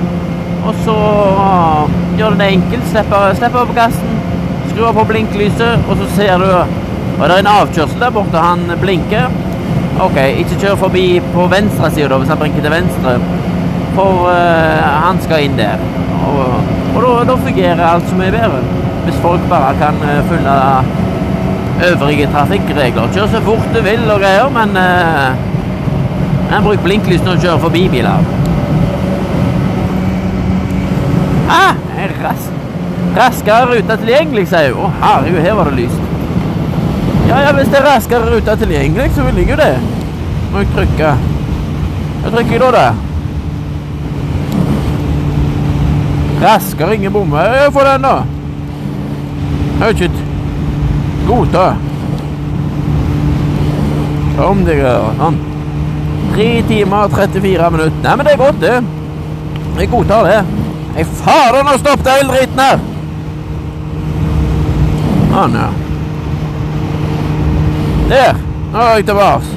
og 0.68 0.78
så 0.84 0.96
gjør 2.18 2.34
du 2.34 2.40
det 2.42 2.50
enkelt. 2.56 2.86
Slipper 2.92 3.60
av 3.62 3.70
på 3.70 3.76
gassen, 3.76 4.16
skrur 4.70 4.94
på 4.96 5.06
blinklyset, 5.12 5.88
og 5.88 6.00
så 6.02 6.12
ser 6.16 6.44
du 6.44 6.50
Og 7.18 7.24
det 7.26 7.34
er 7.34 7.40
en 7.42 7.48
avkjørsel 7.50 7.98
der 7.98 8.12
borte, 8.14 8.38
han 8.38 8.60
blinker. 8.78 9.24
OK, 10.04 10.18
ikke 10.38 10.58
kjør 10.62 10.76
forbi 10.84 11.06
på 11.34 11.46
venstre 11.50 11.90
side 11.90 12.12
da, 12.12 12.18
hvis 12.22 12.30
han 12.30 12.38
blinker 12.38 12.62
til 12.62 12.70
venstre 12.70 13.16
for 13.98 14.28
uh, 14.30 14.86
han 15.02 15.18
skal 15.24 15.48
inn 15.48 15.58
der. 15.58 15.82
Og, 16.28 16.54
og 16.94 17.26
da, 17.26 17.34
fungerer 17.42 17.82
alt 17.88 18.06
så 18.06 18.20
mye 18.20 18.30
bedre. 18.30 18.62
Hvis 19.08 19.18
folk 19.24 19.42
bare 19.50 19.74
kan 19.80 19.98
uh, 20.04 20.20
følge 20.30 20.56
øvrige 21.88 22.30
trafikkregler. 22.34 23.10
Kjør 23.14 23.32
så 23.34 23.42
fort 23.46 23.68
du 23.74 23.82
vil 23.82 24.06
og 24.06 24.22
greier, 24.22 24.48
men 24.54 24.78
uh, 24.78 25.47
men 26.50 26.64
bruk 26.64 26.84
blinklys 26.84 27.24
når 27.24 27.36
du 27.36 27.40
kjører 27.46 27.64
forbi 27.64 27.82
biler. 27.92 28.28
Ah, 31.48 31.74
rask. 32.22 32.52
raskere 33.16 33.66
rute 33.70 33.96
tilgjengelig, 34.00 34.46
sier 34.50 34.72
hun. 34.76 34.86
Å, 34.88 34.92
herregud, 35.02 35.42
her 35.44 35.58
var 35.58 35.70
det 35.70 35.82
lyst. 35.82 36.00
Ja, 37.28 37.40
ja, 37.44 37.50
hvis 37.56 37.68
det 37.72 37.80
er 37.80 37.86
raskere 37.88 38.30
rute 38.32 38.56
tilgjengelig, 38.62 39.10
så 39.16 39.26
vil 39.26 39.42
jeg 39.42 39.52
jo 39.52 39.58
det. 39.60 39.74
Må 40.52 40.62
jeg 40.62 40.72
trykke. 40.76 41.10
Hva 42.22 42.32
trykker 42.32 42.56
jeg 42.56 42.62
da, 42.62 42.70
da? 42.78 42.86
Raskere, 46.44 46.94
ingen 46.94 47.12
bommer. 47.12 47.52
Jeg 47.58 47.72
får 47.76 47.92
den, 47.92 48.08
da. 48.08 48.16
Jeg 49.78 49.84
har 49.84 49.90
ikke 49.94 50.10
godta. 51.28 51.68
Kom 54.38 54.64
det 54.66 54.78
gjør 54.78 55.12
sånn. 55.18 55.38
3 56.38 56.62
timer 56.68 56.96
og 56.96 57.10
34 57.10 57.70
minutter. 57.74 58.02
Nei, 58.02 58.12
men 58.16 58.26
det 58.26 58.32
er 58.32 58.36
godt, 58.38 58.60
det. 58.60 58.74
Jeg 59.78 59.88
godtar 59.90 60.28
det. 60.28 60.36
Nei, 60.94 61.06
fader, 61.18 61.64
nå 61.66 61.72
stoppet 61.80 62.10
hele 62.12 62.30
dritten 62.30 62.62
her! 62.62 62.84
Sånn, 65.32 65.56
ja. 65.58 65.66
Der. 68.12 68.38
Nå 68.70 68.84
er 68.84 68.94
jeg 69.00 69.08
tilbake. 69.10 69.50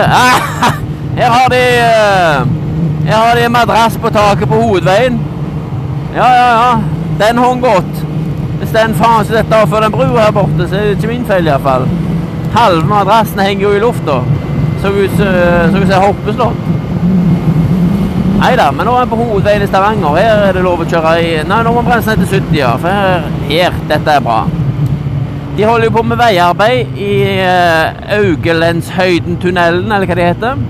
Ah, 0.00 0.48
her 1.20 1.36
har 1.36 1.52
de 1.52 1.62
uh, 1.76 2.50
Her 3.04 3.14
har 3.18 3.36
de 3.36 3.46
madrass 3.52 4.00
på 4.00 4.16
taket 4.16 4.48
på 4.48 4.64
hovedveien. 4.64 5.20
Ja, 6.16 6.34
ja, 6.40 6.50
ja. 6.56 6.74
Den 7.20 7.44
hang 7.44 7.60
godt. 7.60 8.04
Hvis 8.62 8.72
den 8.72 8.96
faen 8.96 9.28
som 9.28 9.36
dette 9.36 9.64
for 9.68 9.84
den 9.84 9.92
brua 9.92 10.30
her 10.30 10.36
borte, 10.40 10.64
så 10.64 10.80
er 10.80 10.88
det 10.88 10.96
ikke 10.96 11.12
min 11.18 11.28
feil 11.28 11.52
iallfall. 11.52 11.90
Halve 12.56 12.88
madrassen 12.88 13.44
henger 13.44 13.68
jo 13.68 13.76
i 13.76 13.88
lufta. 13.90 14.22
Så 14.80 14.92
ut 14.96 15.16
som 15.20 15.82
et 15.82 15.96
hoppeslott. 16.00 16.68
Nei 18.40 18.54
da, 18.56 18.70
men 18.72 18.86
nå 18.88 18.94
er 18.96 19.04
vi 19.04 19.12
på 19.12 19.18
hovedveien 19.20 19.66
i 19.66 19.68
Stavanger. 19.68 20.16
Her 20.16 20.46
er 20.46 20.54
det 20.56 20.62
lov 20.64 20.80
å 20.80 20.88
kjøre 20.88 21.10
i 21.20 21.32
Nei, 21.44 21.58
nå 21.66 21.74
må 21.74 21.82
vi 21.82 21.90
bremse 21.90 22.14
ned 22.14 22.22
til 22.24 22.38
70, 22.40 22.54
ja. 22.56 22.70
For 22.80 22.88
her, 22.88 23.26
her 23.50 23.76
Dette 23.90 24.14
er 24.16 24.24
bra. 24.24 24.38
De 25.58 25.66
holder 25.68 25.90
jo 25.90 25.92
på 25.98 26.04
med 26.08 26.16
veiarbeid 26.16 26.94
i 26.96 27.10
uh, 27.36 28.14
Augelenshøyden-tunnelen, 28.16 29.92
eller 29.92 30.08
hva 30.08 30.16
det 30.16 30.30
heter. 30.30 30.64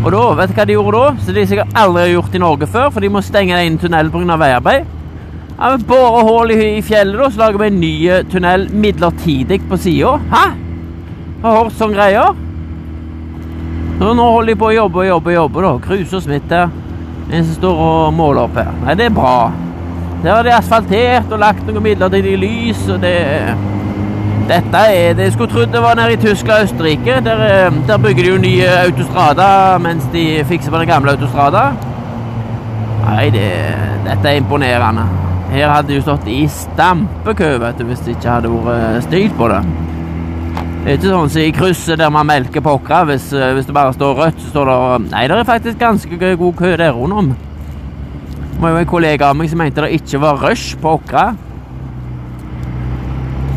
Og 0.00 0.10
da, 0.10 0.24
vet 0.40 0.50
du 0.50 0.58
hva 0.58 0.66
de 0.66 0.78
gjorde 0.80 1.04
da? 1.04 1.14
Så 1.22 1.36
de 1.36 1.46
sikkert 1.46 1.78
aldri 1.78 2.08
har 2.08 2.12
gjort 2.16 2.34
i 2.34 2.42
Norge 2.42 2.70
før, 2.74 2.90
for 2.90 3.06
de 3.06 3.12
må 3.14 3.22
stenge 3.22 3.62
den 3.62 3.78
tunnelen 3.78 4.10
pga. 4.10 4.40
veiarbeid. 4.42 4.90
Ja, 5.52 5.74
vi 5.76 5.86
borer 5.86 6.26
hull 6.26 6.50
i, 6.56 6.60
i 6.80 6.82
fjellet, 6.82 7.20
da, 7.20 7.30
så 7.30 7.44
lager 7.44 7.62
vi 7.62 7.70
en 7.70 7.82
ny 7.84 7.94
eh, 8.10 8.22
tunnel 8.32 8.66
midlertidig 8.74 9.62
på 9.70 9.78
sida. 9.78 10.16
Hæ? 10.34 10.46
Har 11.44 11.58
hørt 11.60 11.78
sånne 11.78 12.00
greier? 12.00 12.46
Så 14.00 14.14
nå 14.16 14.26
holder 14.32 14.54
de 14.54 14.56
på 14.56 14.70
å 14.70 14.72
jobbe 14.72 15.02
og 15.02 15.10
jobbe 15.10 15.28
og 15.28 15.34
jobbe, 15.34 15.62
da. 15.66 15.70
Kruse 15.84 16.16
og 16.16 16.22
smitte. 16.24 16.60
En 17.30 17.42
som 17.44 17.52
står 17.58 17.82
og 17.84 18.14
måler 18.16 18.46
opp 18.46 18.54
her. 18.56 18.70
Nei, 18.86 18.94
det 18.96 19.10
er 19.10 19.12
bra. 19.12 19.34
Der 20.22 20.32
har 20.32 20.46
de 20.46 20.54
asfaltert 20.56 21.28
og 21.28 21.42
lagt 21.42 21.68
noen 21.68 21.84
midlertidig 21.84 22.32
lys, 22.40 22.80
og 22.88 23.04
det 23.04 23.12
dette 24.48 24.80
er 24.90 25.12
det 25.14 25.28
Jeg 25.28 25.32
skulle 25.36 25.52
trodd 25.52 25.70
det 25.70 25.82
var 25.84 25.94
nede 25.94 26.16
i 26.16 26.22
Tyskland 26.22 26.64
og 26.64 26.64
Østerrike. 26.70 27.20
Der, 27.28 27.44
eh, 27.44 27.76
der 27.86 27.98
bygger 27.98 28.24
de 28.24 28.30
jo 28.30 28.40
nye 28.40 28.72
autostrada 28.86 29.78
mens 29.78 30.08
de 30.12 30.44
fikser 30.48 30.72
på 30.72 30.80
den 30.80 30.88
gamle 30.88 31.12
autostrada. 31.12 31.70
Nei, 33.04 33.28
det, 33.30 33.46
dette 34.08 34.32
er 34.32 34.40
imponerende. 34.40 35.04
Her 35.52 35.68
hadde 35.68 35.92
de 35.92 36.00
jo 36.00 36.08
stått 36.08 36.26
i 36.26 36.46
stampekø 36.48 37.58
hvis 37.60 38.02
det 38.06 38.16
ikke 38.16 38.32
hadde 38.32 38.50
vært 38.64 39.04
styrt 39.06 39.36
på 39.38 39.52
det. 39.52 39.62
Det 40.80 40.88
er 40.88 40.96
ikke 40.96 41.10
sånn 41.10 41.28
som 41.28 41.42
i 41.44 41.52
krysset 41.52 41.98
der 42.00 42.08
man 42.08 42.24
melker 42.24 42.62
pokker. 42.64 43.04
Hvis, 43.10 43.26
eh, 43.36 43.52
hvis 43.52 43.66
det 43.68 43.74
bare 43.76 43.92
står 43.92 44.14
rødt, 44.16 44.38
så 44.40 44.48
står 44.48 44.70
det 44.70 45.10
Nei, 45.10 45.26
det 45.28 45.36
er 45.36 45.44
faktisk 45.44 45.78
ganske 45.78 46.36
god 46.40 46.56
kø 46.56 46.70
der 46.80 46.92
rundom. 46.96 47.34
Det 48.54 48.62
var 48.62 48.70
jo 48.70 48.76
en 48.80 48.86
kollega 48.86 49.28
av 49.28 49.36
meg 49.36 49.50
som 49.50 49.60
mente 49.60 49.84
det 49.84 50.00
ikke 50.00 50.20
var 50.20 50.40
rush 50.40 50.78
på 50.80 50.94
Åkra. 50.96 51.36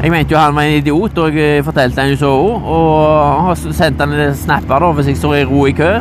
Jeg 0.04 0.12
mente 0.12 0.36
jo 0.36 0.38
han 0.38 0.56
var 0.56 0.68
en 0.68 0.82
idiot, 0.82 1.18
og 1.18 1.36
jeg 1.40 1.64
fortalte 1.64 2.02
han 2.02 2.12
jo 2.12 2.20
så 2.20 2.28
òg. 2.28 2.68
Og 2.76 3.48
har 3.48 3.56
sendt 3.56 4.04
han 4.04 4.12
en 4.12 4.36
snapper 4.36 4.84
da, 4.84 4.92
hvis 4.92 5.08
jeg 5.08 5.18
står 5.18 5.36
i 5.40 5.46
ro 5.48 5.66
i 5.66 5.72
kø. 5.72 5.94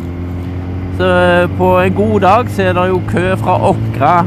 Så 0.98 1.08
på 1.56 1.72
en 1.84 1.94
god 1.94 2.20
dag 2.20 2.50
så 2.50 2.62
er 2.62 2.72
det 2.72 2.88
jo 2.88 3.00
kø 3.08 3.36
fra 3.36 3.60
Åkra 3.70 4.26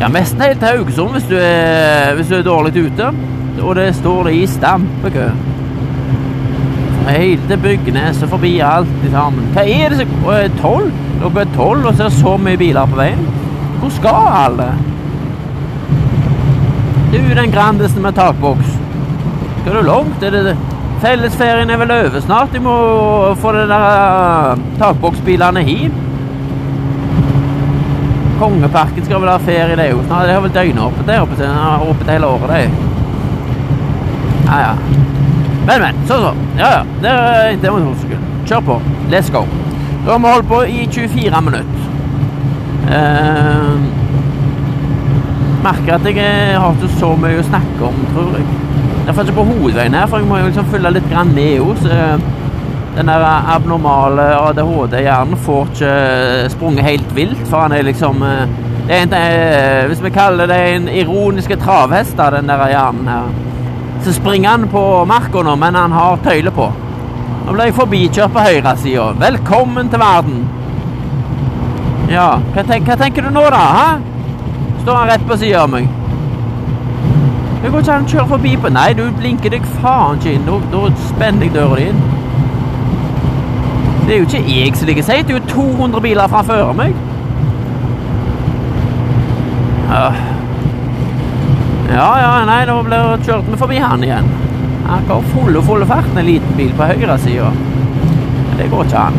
Ja, 0.00 0.08
nesten 0.12 0.40
helt 0.40 0.58
til 0.60 0.68
Haugesund 0.68 1.14
hvis 1.14 1.28
du 1.30 1.36
er, 1.40 2.14
hvis 2.16 2.28
du 2.28 2.34
er 2.36 2.42
dårlig 2.44 2.86
ute. 2.88 3.12
Og 3.62 3.74
det 3.78 3.94
står 3.96 4.28
det 4.28 4.36
i 4.36 4.46
stampekø. 4.46 5.28
Til 7.06 7.58
Bygnes 7.62 8.22
og 8.22 8.32
forbi 8.34 8.56
alt 8.66 9.04
sammen. 9.12 9.50
Hva 9.54 9.62
er 9.62 9.92
det 9.94 10.00
som 10.00 10.56
Tolv? 10.60 10.94
Dere 11.16 11.46
er 11.46 11.52
tolv, 11.56 11.86
og 11.86 11.94
er 11.94 12.10
det 12.10 12.12
så 12.12 12.36
mye 12.36 12.58
biler 12.60 12.88
på 12.90 12.98
veien. 12.98 13.22
Hvor 13.80 13.92
skal 13.94 14.26
alle? 14.44 14.66
Du, 17.12 17.18
den 17.34 17.52
grandeste 17.52 18.00
med 18.00 18.12
takboks. 18.12 18.74
Skal 19.60 19.78
du 19.78 19.86
langt? 19.86 20.22
Er 20.22 20.34
det 20.34 20.56
Fellesferien 21.00 21.70
er 21.70 21.80
vel 21.80 21.92
over 21.92 22.20
snart? 22.20 22.52
De 22.52 22.60
må 22.60 22.74
få 23.40 23.52
de 23.52 23.64
der 23.68 24.52
uh, 24.52 24.66
takboksbilene 24.80 25.64
hit. 25.64 26.02
Kongeparken 28.40 29.04
skal 29.04 29.20
vel 29.22 29.32
ha 29.32 29.38
ferie, 29.40 29.76
det 29.76 29.90
jo 29.90 30.02
snart. 30.06 30.28
De 30.28 30.36
har 30.36 30.44
vel 30.44 30.54
døgnåpent 30.56 31.08
der 31.08 31.24
oppe. 31.24 31.40
De 31.40 31.48
har 31.48 31.84
åpent 31.84 32.12
hele 32.12 32.28
året, 32.28 32.52
de. 32.52 32.85
Ja, 34.46 34.58
ja. 34.60 34.74
Men, 35.66 35.80
men. 35.82 36.02
Sånn, 36.06 36.22
sånn. 36.22 36.42
Ja, 36.58 36.70
ja. 36.78 36.82
Det 37.02 37.12
er 37.12 37.52
ikke 37.56 37.72
motorsykkel. 37.74 38.26
Kjør 38.46 38.66
på. 38.68 38.76
Let's 39.10 39.30
go. 39.34 39.42
Da 40.06 40.12
har 40.12 40.20
vi 40.22 40.30
holdt 40.30 40.50
på 40.50 40.60
i 40.70 40.84
24 40.86 41.40
minutter. 41.42 41.86
Eh, 42.86 43.72
merker 45.64 45.96
at 45.96 46.06
jeg 46.06 46.20
eh, 46.22 46.54
har 46.54 46.76
ikke 46.76 46.92
så 47.00 47.10
mye 47.18 47.40
å 47.40 47.46
snakke 47.48 47.88
om, 47.88 47.98
tror 48.12 48.36
jeg. 48.38 48.46
Jeg 49.06 49.14
får 49.16 49.26
ikke 49.26 49.38
på 49.40 49.46
hovedveien 49.48 49.96
her, 49.98 50.06
for 50.10 50.22
jeg 50.22 50.28
må 50.30 50.38
jo 50.38 50.50
liksom 50.50 50.68
følge 50.70 50.92
litt 50.94 51.08
grann 51.10 51.32
med 51.34 51.58
hos. 51.62 51.82
Den 52.96 53.10
der 53.10 53.26
abnormale 53.54 54.28
ADHD-hjernen 54.38 55.42
får 55.46 55.66
ikke 55.72 55.90
sprunget 56.54 56.86
helt 56.86 57.10
vilt, 57.18 57.42
for 57.50 57.66
han 57.66 57.74
er 57.74 57.86
liksom 57.86 58.22
det 58.86 58.94
er 58.94 59.02
en, 59.02 59.90
Hvis 59.90 60.02
vi 60.02 60.14
kaller 60.14 60.46
det 60.50 60.58
en 60.74 60.88
ironiske 60.88 61.58
travhest, 61.62 62.18
av 62.22 62.38
den 62.38 62.50
der 62.50 62.66
hjernen 62.70 63.10
her. 63.10 63.45
Han 64.06 64.68
på 64.68 65.04
marka 65.04 65.42
nå, 65.42 65.56
men 65.56 65.74
han 65.74 65.92
har 65.92 66.20
tøyle 66.22 66.50
på. 66.54 66.68
Nå 67.46 67.54
ble 67.56 67.64
jeg 67.66 67.74
forbikjørt 67.74 68.30
på 68.36 68.44
høyresida. 68.44 69.06
Velkommen 69.18 69.88
til 69.90 69.98
verden. 69.98 70.44
Ja, 72.12 72.28
hva, 72.54 72.62
tenk, 72.62 72.86
hva, 72.86 72.94
tenker 73.00 73.26
du 73.26 73.32
nå, 73.34 73.42
da? 73.50 73.64
Hæ? 73.74 73.88
Står 74.84 75.00
han 75.00 75.10
rett 75.10 75.24
på 75.26 75.38
sida 75.40 75.64
av 75.64 75.72
meg? 75.72 75.88
Det 77.64 77.72
går 77.72 77.82
ikke 77.82 77.96
an 77.96 78.06
å 78.06 78.12
kjøre 78.12 78.28
forbi 78.30 78.54
på 78.62 78.70
Nei, 78.76 78.86
du 78.94 79.02
blinker 79.18 79.56
deg 79.56 79.66
faen 79.80 80.22
ikke 80.22 80.36
inn. 80.36 80.46
Da, 80.46 80.84
spenner 81.08 81.48
jeg 81.48 81.56
døra 81.58 81.80
di. 81.82 81.90
Det 84.06 84.14
er 84.14 84.22
jo 84.22 84.30
ikke 84.30 84.44
jeg 84.46 84.78
som 84.78 84.86
ligger 84.92 85.10
seigt, 85.10 85.26
det 85.26 85.34
er 85.34 85.42
jo 85.42 85.50
200 85.50 86.06
biler 86.06 86.30
framfor 86.30 86.70
meg. 86.78 86.94
Ja. 89.90 90.35
Ja, 91.90 92.08
ja, 92.20 92.32
nei, 92.48 92.60
da 92.66 92.76
blir 92.82 93.24
kjørt 93.26 93.48
vi 93.50 93.58
forbi 93.60 93.78
han 93.82 94.04
igjen. 94.04 94.28
Han 94.86 95.06
går 95.08 95.24
full 95.32 95.58
og 95.58 95.64
full 95.66 95.84
fart 95.86 96.12
en 96.14 96.26
liten 96.26 96.58
bil 96.58 96.72
på 96.78 96.88
høyresida. 96.90 97.50
Det 98.56 98.68
går 98.72 98.88
ikke 98.88 99.06
an. 99.06 99.16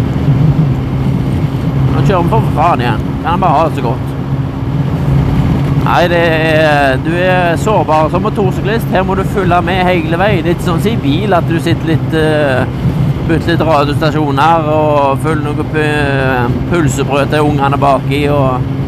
Nå 1.93 2.03
kjører 2.03 2.23
vi 2.23 2.31
for 2.31 2.53
faen 2.57 2.83
igjen. 2.83 3.03
Kan 3.21 3.31
han 3.31 3.43
bare 3.43 3.57
ha 3.57 3.65
det 3.67 3.79
så 3.79 3.85
godt. 3.85 4.13
Nei, 5.87 6.01
er, 6.17 6.97
du 7.05 7.13
er 7.15 7.59
sårbar 7.63 8.09
som 8.11 8.25
motorsyklist. 8.27 8.89
Her 8.91 9.05
må 9.07 9.15
du 9.15 9.23
følge 9.23 9.61
med 9.63 9.85
hele 9.87 10.19
veien. 10.19 10.43
Det 10.43 10.51
er 10.51 10.57
ikke 10.57 10.67
sånn 10.67 10.83
som 10.83 11.03
bil 11.03 11.35
at 11.37 11.47
du 11.47 11.59
sitter 11.63 11.93
litt 11.93 12.17
uh, 12.17 12.85
Bytter 13.27 13.57
litt 13.57 13.61
radiostasjoner 13.67 14.67
og 14.71 15.17
følger 15.19 15.49
noe 15.49 15.87
pulsebrød 16.71 17.33
til 17.33 17.49
ungene 17.49 17.79
baki. 17.79 18.21
og 18.31 18.86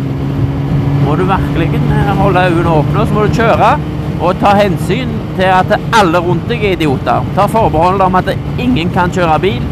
Må 1.10 1.16
du 1.18 1.24
virkelig 1.26 1.80
holde 2.20 2.42
øynene 2.46 2.70
åpne, 2.70 3.06
så 3.08 3.14
må 3.14 3.24
du 3.26 3.32
kjøre 3.34 3.70
og 4.20 4.36
ta 4.38 4.52
hensyn 4.60 5.10
til 5.38 5.48
at 5.50 5.72
alle 5.98 6.20
rundt 6.22 6.46
deg 6.52 6.62
er 6.68 6.76
idioter. 6.76 7.26
Ta 7.34 7.48
forbehold 7.50 8.02
om 8.06 8.18
at 8.20 8.30
ingen 8.60 8.92
kan 8.94 9.10
kjøre 9.16 9.40
bil, 9.42 9.64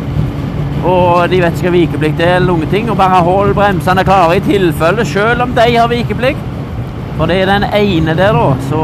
og 0.81 1.27
de 1.29 1.41
vet 1.43 1.59
ikke 1.59 1.69
hva 1.69 1.75
vikeplikt 1.75 2.23
er 2.25 2.35
eller 2.39 2.49
noen 2.55 2.71
ting. 2.71 2.89
Og 2.89 2.97
bare 2.97 3.21
hold 3.27 3.53
bremsene 3.53 4.05
klare 4.07 4.39
i 4.39 4.43
tilfelle, 4.47 5.05
selv 5.05 5.45
om 5.45 5.53
de 5.53 5.67
har 5.75 5.91
vikeplikt. 5.91 6.41
For 7.19 7.29
det 7.29 7.41
er 7.43 7.51
den 7.51 7.67
ene 7.83 8.17
der, 8.17 8.33
da, 8.33 8.47
så 8.71 8.81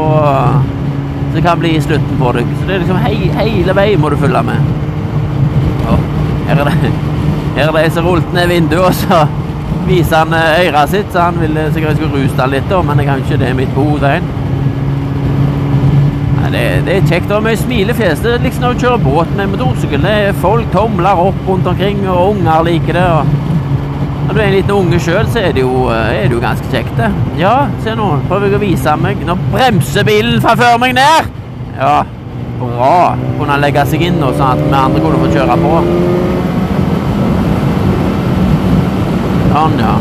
det 1.34 1.42
kan 1.42 1.58
bli 1.58 1.74
slutten 1.82 2.20
på 2.22 2.36
deg. 2.38 2.54
Så 2.60 2.68
det 2.68 2.76
er 2.76 2.84
liksom 2.84 3.02
he 3.02 3.32
hele 3.40 3.74
veien 3.80 4.04
må 4.04 4.14
du 4.14 4.20
følge 4.20 4.44
med. 4.46 4.74
Her 6.46 6.60
er 6.60 6.70
det 6.70 6.92
Her 7.56 7.66
er 7.66 7.72
det 7.72 7.82
ei 7.82 7.90
som 7.98 8.06
rullet 8.06 8.30
ned 8.34 8.46
vinduet, 8.50 8.84
og 8.84 8.94
så 8.94 9.26
viser 9.88 10.22
han 10.22 10.34
eh, 10.38 10.64
øret 10.68 10.90
sitt, 10.94 11.12
så 11.12 11.28
han 11.28 11.38
ville 11.40 11.68
sikkert 11.72 11.94
jeg 11.94 12.00
skulle 12.00 12.24
ruse 12.24 12.48
litt, 12.50 12.66
da, 12.70 12.80
men 12.82 13.00
jeg 13.02 13.10
kan 13.10 13.24
ikke 13.24 13.40
det 13.42 13.52
er 13.52 13.76
på 13.76 13.86
hodet. 13.90 14.16
Det, 16.54 16.60
det 16.86 16.92
er 16.96 17.06
kjekt. 17.08 17.32
Mye 17.42 17.58
smilefjes. 17.58 18.20
Det 18.22 18.34
er 18.36 18.44
liksom 18.44 18.62
når 18.62 18.76
du 18.76 18.84
kjører 18.84 19.00
båt 19.02 19.30
med 19.34 19.48
motorsykkel. 19.50 20.04
Folk 20.38 20.68
tomler 20.70 21.22
opp 21.24 21.48
rundt 21.48 21.66
omkring, 21.66 22.04
og 22.06 22.36
unger 22.36 22.62
liker 22.68 22.94
det. 22.94 23.06
Når 24.26 24.34
du 24.34 24.40
er 24.40 24.44
en 24.44 24.54
liten 24.54 24.72
unge 24.72 25.00
sjøl, 25.02 25.26
så 25.28 25.42
er 25.42 25.56
det, 25.56 25.64
jo, 25.64 25.88
eh, 25.92 26.14
er 26.22 26.28
det 26.30 26.36
jo 26.36 26.40
ganske 26.44 26.70
kjekt, 26.72 26.94
det. 26.96 27.10
Ja, 27.40 27.66
se 27.84 27.96
nå. 27.98 28.06
Prøver 28.28 28.48
jeg 28.48 28.56
å 28.60 28.62
vise 28.62 28.94
meg. 29.02 29.20
Nå 29.26 29.36
bremser 29.52 30.06
bilen 30.06 30.40
fra 30.44 30.54
før 30.56 30.78
meg 30.80 30.94
ned! 30.96 31.28
Ja, 31.76 31.96
bra. 32.60 32.96
Kunne 33.36 33.50
han 33.50 33.64
legge 33.64 33.84
seg 33.90 34.06
inn 34.06 34.20
nå, 34.22 34.30
sånn 34.38 34.54
at 34.54 34.62
vi 34.64 34.78
andre 34.78 35.02
kunne 35.04 35.20
få 35.26 35.32
kjøre 35.34 35.58
på. 35.60 35.74
Sånn, 39.54 39.76
ja. 39.78 39.92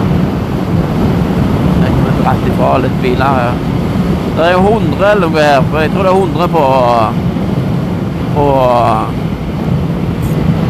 Er 1.83 1.89
ikke 1.91 2.13
dratt 2.23 2.45
ifra 2.49 2.69
litt 2.81 2.93
biler 3.03 3.35
her. 3.37 3.59
Det 4.33 4.45
er 4.47 4.55
jo 4.55 4.61
100 4.65 5.03
eller 5.11 5.29
noe 5.29 5.43
her, 5.45 5.59
for 5.67 5.83
jeg 5.83 5.91
tror 5.93 6.07
det 6.07 6.13
er 6.13 6.21
100 6.23 6.47
på 6.55 6.63
på 8.33 8.45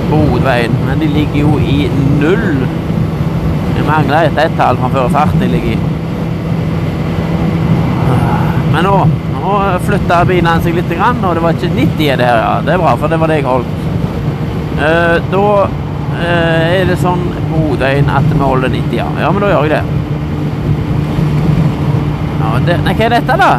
på 0.09 0.19
hovedveien. 0.19 0.75
Men 0.89 0.99
de 0.99 1.07
ligger 1.13 1.39
jo 1.45 1.53
i 1.63 1.87
null. 2.17 2.65
Jeg 3.77 3.85
mangler 3.87 4.27
et 4.27 4.41
ett-tall 4.49 4.81
fra 4.81 4.91
før 4.97 5.07
farten 5.15 5.45
de 5.45 5.49
ligger 5.53 5.77
i. 5.77 5.79
Men 8.73 8.89
nå, 8.89 8.97
nå 9.37 9.55
flytta 9.87 10.19
bilene 10.27 10.57
seg 10.65 10.75
litt, 10.75 10.91
og 10.91 11.31
det 11.37 11.45
var 11.47 11.55
ikke 11.55 11.71
90 11.71 12.03
i 12.09 12.11
det 12.19 12.27
her. 12.33 12.43
Ja. 12.43 12.51
Det 12.67 12.75
er 12.75 12.83
bra, 12.83 12.97
for 12.99 13.07
det 13.15 13.23
var 13.23 13.31
det 13.31 13.39
jeg 13.39 13.47
holdt. 13.47 13.79
Uh, 14.75 15.17
da 15.31 15.47
er 16.21 16.85
det 16.89 16.97
sånn 17.01 17.21
på 17.49 17.59
hovedveien 17.59 18.09
at 18.13 18.25
vi 18.29 18.39
holder 18.39 18.73
90, 18.73 18.95
ja. 18.97 19.05
Ja, 19.21 19.29
men 19.33 19.43
da 19.43 19.51
gjør 19.51 19.67
jeg 19.67 19.73
det. 19.73 19.83
Ja, 22.41 22.51
det 22.67 22.79
nei, 22.85 22.95
hva 22.97 23.05
er 23.07 23.15
dette, 23.17 23.37
da? 23.41 23.51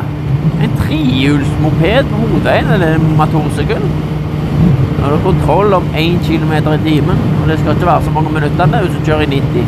En 0.65 0.77
trehjulsmoped 0.81 2.11
på 2.11 2.21
hovedveien? 2.25 2.73
Eller 2.77 2.99
en 2.99 3.15
motorsykkel? 3.19 3.85
Nå 3.85 5.03
har 5.05 5.17
du 5.17 5.25
kontroll 5.25 5.75
om 5.77 5.89
1 6.01 6.21
km 6.25 6.53
i 6.57 6.79
timen, 6.85 7.25
og 7.43 7.49
det 7.51 7.59
skal 7.61 7.75
ikke 7.75 7.91
være 7.91 8.07
så 8.07 8.13
mange 8.15 8.33
minutter 8.33 8.77
hvis 8.77 8.95
du 8.95 9.11
kjører 9.11 9.27
i 9.27 9.41
90 9.41 9.67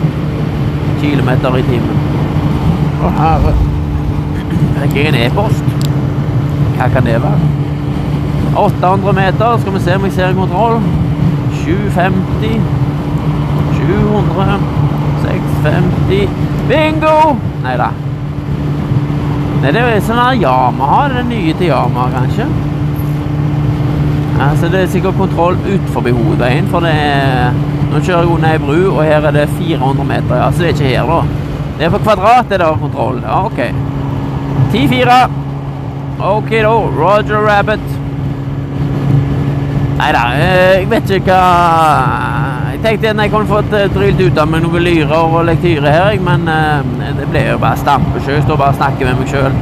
km 1.02 1.32
i 1.56 1.64
timen. 1.70 2.04
Å 3.04 3.16
herre 3.18 3.56
Fikk 4.76 4.94
jeg 4.96 5.10
en 5.10 5.18
e-post? 5.18 5.64
Hva 6.76 6.86
kan 6.92 7.04
det 7.04 7.16
være? 7.20 7.50
800 8.56 9.12
meter, 9.16 9.58
skal 9.60 9.74
vi 9.74 9.80
se 9.84 9.96
om 9.96 10.04
jeg 10.06 10.14
ser 10.16 10.36
kontroll. 10.36 10.78
750 11.66 12.60
700 13.76 14.58
650 15.22 16.28
Bingo! 16.68 17.36
Nei 17.64 17.76
da. 17.80 17.90
Nei, 19.62 19.72
det 19.74 19.82
er 19.82 20.00
sånn 20.06 20.20
her 20.20 20.36
Yamaha. 20.38 21.06
Den 21.10 21.30
nye 21.32 21.54
til 21.58 21.72
Yamaha, 21.72 22.20
kanskje. 22.20 22.46
Altså, 24.46 24.68
det 24.70 24.82
er 24.84 24.92
sikkert 24.92 25.18
kontroll 25.18 25.58
utenfor 25.64 26.06
hovedveien, 26.06 26.68
for 26.70 26.86
det 26.86 26.92
er 26.92 27.64
Nå 27.86 28.00
kjører 28.02 28.24
jeg 28.26 28.30
under 28.34 28.50
ei 28.50 28.58
bru, 28.60 28.80
og 28.90 29.04
her 29.06 29.24
er 29.24 29.32
det 29.32 29.44
400 29.56 30.04
meter. 30.04 30.34
Altså, 30.42 30.62
det 30.62 30.68
er 30.68 30.74
ikke 30.74 30.88
her, 30.90 31.10
da. 31.10 31.20
Det 31.78 31.86
er 31.86 31.92
på 31.94 32.00
kvadrat 32.02 32.50
det 32.50 32.58
er 32.60 32.80
kontroll. 32.82 33.20
Ja, 33.22 33.44
OK. 33.46 33.60
10-4. 34.74 35.20
OK, 36.30 36.50
da. 36.50 36.74
Roger 36.98 37.46
Rabbit. 37.46 37.95
Nei 39.96 40.10
da, 40.12 40.22
eh, 40.36 40.80
jeg 40.80 40.88
vet 40.90 41.10
ikke 41.16 41.32
hva 41.32 42.72
Jeg 42.74 42.80
tenkte 42.84 43.12
jeg 43.22 43.30
kunne 43.32 43.48
fått 43.48 43.72
eh, 43.72 43.86
drylt 43.94 44.20
ut 44.20 44.40
av 44.42 44.50
meg 44.52 44.60
noen 44.66 44.84
lyrer 44.84 45.14
og 45.16 45.46
lektyre 45.48 45.92
her, 45.94 46.18
men 46.20 46.44
eh, 46.52 47.14
det 47.16 47.28
ble 47.32 47.44
jo 47.46 47.56
bare 47.62 47.80
stampesjø. 47.80 48.36
Stå 48.44 48.58
bare 48.60 48.74
og 48.74 48.80
snakke 48.82 49.08
med 49.08 49.16
meg 49.22 49.32
sjøl. 49.32 49.56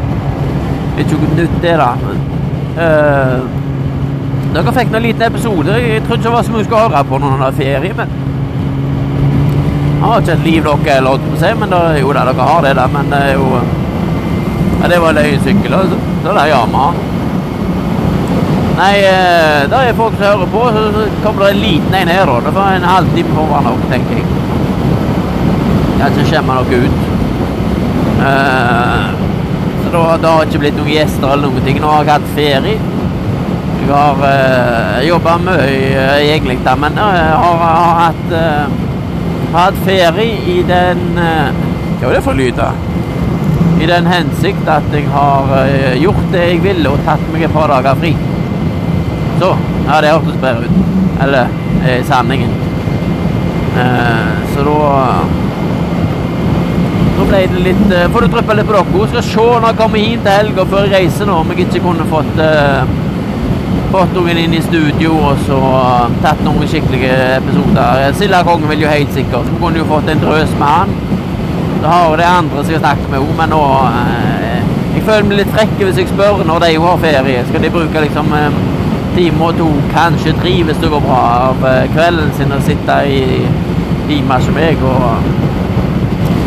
Ikke 0.99 1.21
noe 1.21 1.39
nytt, 1.39 1.55
det, 1.63 1.77
da. 1.79 1.93
Uh, 2.75 3.47
dere 4.55 4.75
fikk 4.75 4.91
noen 4.91 5.07
liten 5.07 5.23
episode. 5.29 5.79
Jeg 5.79 6.03
trodde 6.03 6.19
ikke 6.19 6.29
det 6.29 6.35
var 6.35 6.47
så 6.47 6.55
mye 6.55 6.67
å 6.67 6.83
høre 6.83 7.05
på 7.07 7.23
når 7.23 7.41
det 7.41 7.47
er 7.47 7.59
ferie, 7.61 7.97
men 8.03 8.21
Jeg 9.95 10.05
har 10.05 10.21
ikke 10.21 10.35
et 10.35 10.47
liv 10.51 10.67
dere 10.67 10.95
har 10.99 11.07
lov 11.07 11.19
til 11.23 11.35
å 11.35 11.43
si, 11.45 11.57
men 11.63 11.75
da, 11.75 11.83
jo 11.99 12.13
da, 12.13 12.27
dere 12.29 12.51
har 12.51 12.63
det, 12.67 12.77
da. 12.83 12.91
Men 12.99 13.15
det 13.15 13.25
er 13.31 13.35
jo 13.39 13.51
ja, 13.55 14.91
Det 14.91 15.03
var 15.07 15.19
løyesykkel, 15.23 15.79
og 15.79 15.95
så 15.95 16.31
det 16.33 16.41
er 16.43 16.55
Yamaha. 16.57 17.15
Nei, 18.75 18.95
da 19.71 19.81
det 19.81 19.93
er 19.93 19.99
folk 19.99 20.17
som 20.19 20.25
hører 20.27 20.49
på, 20.51 20.63
så 20.75 21.05
kommer 21.23 21.45
det 21.45 21.51
en 21.55 21.61
liten 21.63 21.95
en 21.95 22.11
her, 22.11 22.27
da. 22.27 22.41
Det 22.43 22.55
får 22.57 22.79
en 22.79 22.89
halvtime 22.91 23.37
foran 23.37 23.69
nok, 23.71 23.85
tenker 23.93 24.19
jeg. 24.19 24.27
Jeg 26.01 26.11
ikke 26.11 26.25
skjemme 26.29 26.57
noe 26.59 26.79
ut. 26.85 27.05
Uh, 28.25 29.15
så 29.85 29.93
da, 29.93 30.03
det 30.21 30.33
har 30.33 30.49
ikke 30.49 30.61
blitt 30.65 30.77
noen 30.79 30.91
gjester 30.91 31.31
eller 31.31 31.49
noen 31.53 31.65
ting. 31.65 31.79
Nå 31.81 31.93
har 31.93 32.03
jeg 32.03 32.13
hatt 32.13 32.35
ferie. 32.37 32.75
Jeg 33.85 33.91
har 33.93 34.21
uh, 34.25 34.99
jobba 35.05 35.37
mye 35.45 35.69
uh, 35.95 36.19
egentlig, 36.19 36.59
da, 36.67 36.75
men 36.81 36.99
jeg 36.99 37.25
har, 37.45 37.63
har, 37.63 37.95
hatt, 38.01 38.35
uh, 38.35 39.49
hatt 39.55 39.81
ferie 39.87 40.41
i 40.51 40.59
den 40.67 41.03
Hva 41.15 42.09
var 42.09 42.17
det 42.17 42.25
for 42.27 42.37
lyd, 42.37 42.59
da? 42.59 42.73
I 43.81 43.89
den 43.89 44.07
hensikt 44.09 44.69
at 44.71 44.87
jeg 44.95 45.09
har 45.13 45.51
gjort 46.01 46.31
det 46.33 46.47
jeg 46.49 46.63
ville 46.65 46.93
og 46.93 47.03
tatt 47.05 47.25
meg 47.33 47.45
et 47.45 47.53
par 47.55 47.69
dager 47.73 47.99
fri. 48.01 48.15
Så 49.41 49.55
ja, 49.87 50.01
det 50.01 50.13
hørtes 50.13 50.41
bedre 50.43 50.69
ut. 50.69 51.01
Eller 51.25 51.55
i 51.85 51.97
eh, 51.99 52.05
sanningen. 52.09 52.53
Eh, 53.79 54.35
så 54.55 54.67
da 54.67 54.77
Da 57.15 57.25
ble 57.27 57.41
det 57.51 57.63
litt 57.63 57.93
eh, 57.95 58.07
Får 58.11 58.25
du 58.25 58.29
dryppe 58.31 58.55
litt 58.59 58.69
på 58.69 58.75
dere. 58.75 58.85
Hun 58.93 59.11
skal 59.11 59.27
se 59.27 59.47
når 59.47 59.67
jeg 59.71 59.81
kommer 59.81 60.03
hit 60.03 60.23
til 60.27 60.39
helga 60.39 60.67
før 60.71 60.87
jeg 60.87 60.95
reiser 60.95 61.31
nå, 61.31 61.41
om 61.43 61.53
jeg 61.53 61.67
ikke 61.67 61.83
kunne 61.87 62.07
fått 62.11 62.43
eh, 62.43 62.95
fått 63.95 64.15
noen 64.17 64.39
inn 64.43 64.55
i 64.57 64.61
studio 64.63 65.13
og 65.29 65.43
så 65.47 65.57
uh, 65.57 66.15
tatt 66.23 66.41
noen 66.43 66.67
skikkelige 66.67 67.15
episoder. 67.37 68.09
Sildakongen 68.19 68.67
vil 68.73 68.83
jo 68.83 68.91
helt 68.91 69.13
sikkert. 69.15 69.47
Vi 69.53 69.61
kunne 69.61 69.79
jo 69.79 69.87
fått 69.87 70.11
en 70.11 70.23
drøs 70.23 70.51
med 70.59 70.67
han. 70.67 70.95
Så 71.77 71.93
har 71.93 72.09
jo 72.09 72.17
det 72.19 72.27
andre 72.27 72.65
som 72.65 72.73
jeg 72.73 72.81
har 72.81 72.83
snakket 72.89 73.13
med 73.13 73.23
henne, 73.23 73.37
men 73.39 73.55
nå 73.55 73.61
eh, 74.01 74.73
Jeg 74.97 75.05
føler 75.07 75.29
meg 75.29 75.39
litt 75.43 75.55
frekk 75.55 75.77
hvis 75.79 76.01
jeg 76.01 76.11
spør 76.11 76.43
når 76.49 76.65
de 76.65 76.73
har 76.87 77.01
ferie. 77.05 77.45
Skal 77.51 77.63
de 77.67 77.71
bruke 77.77 78.03
liksom 78.07 78.35
en 78.39 78.59
time 79.15 79.45
og 79.45 79.59
to, 79.59 79.69
kanskje 79.93 80.35
tre 80.41 80.55
hvis 80.67 80.81
det 80.83 80.91
går 80.91 81.03
bra, 81.05 81.21
av 81.51 81.67
eh, 81.69 81.85
kvelden 81.95 82.33
sin 82.37 82.55
og 82.55 82.63
sitte 82.67 82.99
i 83.09 83.21
timer 84.09 84.43
som 84.45 84.57
meg 84.59 84.83
og 84.85 85.33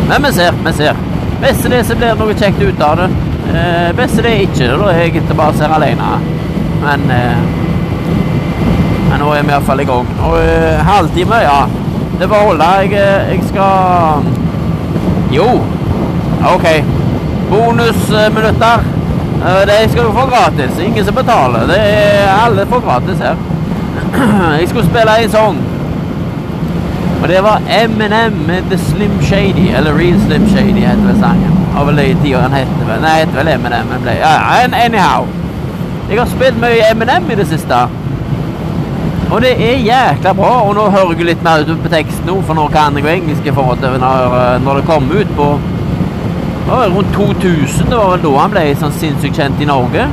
Men 0.08 0.24
vi 0.24 0.32
ser, 0.32 0.54
vi 0.64 0.72
ser. 0.72 0.96
Er 1.42 1.70
det 1.70 1.82
så 1.86 1.96
blir 1.96 2.14
noe 2.16 2.34
kjekt 2.34 2.62
ut 2.62 2.80
av 2.80 2.96
det. 2.96 3.08
Eh, 3.52 3.88
er 3.88 4.22
det 4.24 4.34
ikke, 4.46 4.70
da 4.80 4.92
er 4.92 5.02
jeg 5.04 5.22
bare 5.36 5.56
ser 5.56 5.74
alene. 5.74 6.08
Men 6.82 7.10
eh, 7.12 7.38
Men 9.08 9.20
nå 9.20 9.32
er 9.34 9.42
vi 9.42 9.52
iallfall 9.52 9.80
i 9.80 9.88
gang. 9.88 10.08
Og 10.28 10.38
eh, 10.40 10.80
halvtime, 10.84 11.42
ja. 11.44 11.60
Det 12.20 12.28
får 12.28 12.46
holde. 12.48 12.64
Jeg, 12.64 12.92
eh, 12.92 13.32
jeg 13.32 13.40
skal 13.48 14.22
Jo. 15.32 15.48
OK. 16.54 16.66
Bonusminutter. 17.50 18.97
Eh, 19.46 19.66
De 19.66 19.88
skal 19.90 20.04
du 20.04 20.12
få 20.12 20.26
gratis. 20.26 20.78
Ingen 20.78 21.04
som 21.04 21.14
betaler. 21.14 21.66
Det 21.66 21.78
er 21.78 22.44
alle 22.46 22.66
får 22.66 22.80
gratis 22.80 23.18
her. 23.18 23.36
Jeg 24.60 24.68
skulle 24.68 24.86
spille 24.86 25.22
en 25.22 25.30
sang. 25.30 25.58
Og 27.22 27.28
det 27.28 27.42
var 27.42 27.62
Eminem 27.82 28.32
med 28.46 28.62
The 28.70 28.78
Slim 28.78 29.22
Shady, 29.22 29.76
eller 29.76 29.92
Real 29.98 30.20
Slim 30.26 30.48
Shady 30.48 30.80
heter 30.86 31.06
vel 31.06 31.18
sangen. 31.20 31.54
Tider 32.22 32.40
han 32.40 32.52
heter 32.52 32.84
vel. 32.86 33.00
Nei, 33.00 33.18
heter 33.18 33.32
vel 33.38 33.48
Eminem. 33.48 33.86
Men 33.86 34.02
ble, 34.02 34.10
ja, 34.10 34.34
anyhow. 34.84 35.26
Jeg 36.10 36.18
har 36.18 36.26
spilt 36.26 36.60
mye 36.60 36.90
Eminem 36.90 37.30
i 37.30 37.34
det 37.34 37.48
siste. 37.48 37.74
Og 39.30 39.40
det 39.42 39.70
er 39.70 39.78
jækla 39.78 40.32
bra. 40.32 40.52
Og 40.68 40.74
nå 40.74 40.90
hører 40.90 41.14
jeg 41.14 41.26
litt 41.26 41.42
mer 41.44 41.66
ut 41.68 41.82
på 41.82 41.88
teksten 41.92 42.26
nå, 42.26 42.40
for 42.42 42.54
nå 42.54 42.68
kan 42.74 42.96
jeg 42.96 43.04
jo 43.04 43.10
engelsk 43.10 43.46
i 43.46 43.54
forhold 43.54 43.78
til 43.78 43.98
når, 44.00 44.58
når 44.64 44.80
det 44.80 44.86
kommer 44.86 45.20
ut 45.20 45.36
på 45.36 45.58
det 45.62 45.77
rundt 46.66 47.14
2000. 47.14 47.90
Det 47.90 47.96
var 47.96 48.10
vel 48.10 48.22
da 48.22 48.34
han 48.38 48.52
ble 48.52 48.64
sånn 48.80 48.94
sinnssykt 48.98 49.38
kjent 49.38 49.62
i 49.62 49.68
Norge. 49.68 50.08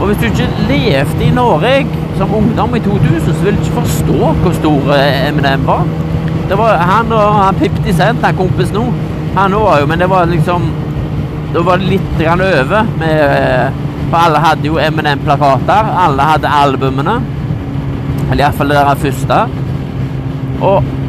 Og 0.00 0.08
hvis 0.08 0.18
du 0.20 0.26
ikke 0.28 0.48
levde 0.68 1.24
i 1.24 1.30
Norge 1.34 1.86
som 2.18 2.34
ungdom 2.34 2.74
i 2.76 2.80
2000, 2.84 3.20
så 3.26 3.44
vil 3.44 3.56
du 3.56 3.62
ikke 3.64 3.80
forstå 3.80 4.32
hvor 4.42 4.56
stor 4.56 4.92
Eminem 4.96 5.66
var. 5.66 5.84
Det 6.48 6.58
var 6.58 6.76
han 6.78 7.12
og 7.12 7.34
han 7.34 7.60
50 7.60 7.96
Cent, 7.96 8.24
han 8.24 8.36
kompis 8.36 8.72
nå, 8.74 8.84
han 9.36 9.54
var 9.60 9.80
jo 9.80 9.86
Men 9.86 9.98
det 9.98 10.06
var 10.08 10.28
liksom 10.30 10.68
Da 11.52 11.60
var 11.62 11.78
det 11.78 11.88
litt 11.90 12.12
grann 12.20 12.40
over 12.40 12.86
med 12.98 13.18
eh, 13.20 13.80
For 14.10 14.16
alle 14.16 14.38
hadde 14.40 14.68
jo 14.68 14.78
Eminem-plakater. 14.78 15.88
Alle 15.98 16.22
hadde 16.22 16.48
albumene. 16.48 17.16
Eller 18.30 18.44
iallfall 18.44 18.70
det 18.70 18.76
der 18.78 19.00
første. 19.02 19.38
Og 20.60 20.82
det, 20.82 20.92
det, 20.92 21.05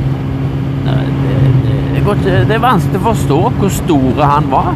går 2.07 2.15
ikke- 2.15 2.47
det 2.47 2.55
er 2.55 2.59
vanskelig 2.59 2.99
å 2.99 3.07
forstå 3.09 3.39
hvor 3.59 3.69
stor 3.69 4.23
han 4.23 4.51
var. 4.51 4.75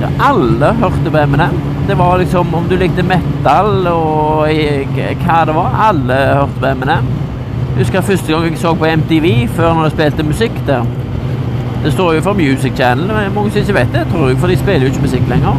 Ja, 0.00 0.08
alle 0.30 0.72
hørte 0.74 1.10
på 1.10 1.18
Eminem. 1.18 1.54
Det 1.88 1.98
var 1.98 2.18
liksom 2.18 2.54
om 2.54 2.64
du 2.70 2.76
likte 2.76 3.02
metal 3.02 3.86
og 3.86 4.46
hva 4.46 5.44
det 5.46 5.54
var. 5.54 5.70
Alle 5.88 6.14
hørte 6.14 6.60
på 6.60 6.66
Eminem. 6.66 7.04
Jeg 7.76 7.84
husker 7.84 8.00
første 8.00 8.32
gang 8.32 8.44
jeg 8.44 8.58
så 8.58 8.74
på 8.74 8.86
MTV 8.86 9.48
før 9.48 9.74
når 9.74 9.84
de 9.84 9.90
spilte 9.90 10.22
musikk 10.22 10.52
der. 10.66 10.82
Det 11.84 11.92
står 11.92 12.14
jo 12.14 12.20
for 12.20 12.32
Music 12.32 12.72
Channel, 12.76 13.06
men 13.06 13.34
mange 13.34 13.50
som 13.50 13.60
ikke 13.60 13.74
vet 13.74 13.92
det, 13.92 14.06
tror 14.12 14.28
jeg, 14.28 14.38
for 14.38 14.46
de 14.46 14.56
spiller 14.56 14.80
jo 14.80 14.86
ikke 14.86 15.02
musikk 15.02 15.28
lenger. 15.28 15.56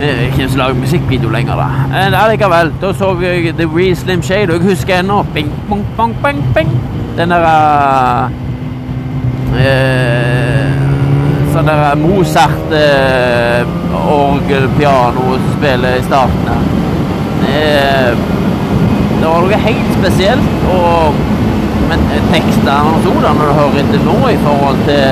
Ikke 0.00 0.36
Hvem 0.36 0.48
som 0.48 0.58
lager 0.58 0.74
musikkvideo 0.74 1.28
lenger, 1.28 1.54
da? 1.56 1.98
Eh, 1.98 2.24
Allikevel, 2.24 2.72
da 2.80 2.92
så 2.92 3.16
jeg 3.22 3.54
The 3.58 3.68
Real 3.76 3.96
Slim 3.96 4.22
Shade, 4.22 4.54
og 4.54 4.60
jeg 4.60 4.70
husker 4.70 4.94
ennå 4.98 5.24
Bing, 5.34 5.50
bong, 5.68 5.86
bong, 5.96 6.16
bing, 6.24 6.44
bing. 6.54 6.70
Den 7.18 7.30
der 7.30 7.44
eh, 7.44 8.41
Sånn 11.52 11.68
der 11.68 11.96
Mozart 12.00 12.72
eh, 12.76 13.62
som 13.92 15.58
spiller 15.58 15.98
i 15.98 16.04
starten 16.06 16.48
her. 16.48 16.62
Eh, 17.52 18.10
det 19.20 19.28
var 19.28 19.44
noe 19.44 19.58
helt 19.66 19.92
spesielt, 19.98 20.64
og 20.72 21.20
men 21.92 22.00
eh, 22.10 22.24
tekstene 22.32 22.74
og 22.88 23.00
så, 23.04 23.12
når 23.20 23.40
du 23.40 23.52
hører 23.58 23.78
etter 23.82 24.04
nå 24.06 24.18
i 24.30 24.38
forhold 24.42 24.78
til 24.88 25.06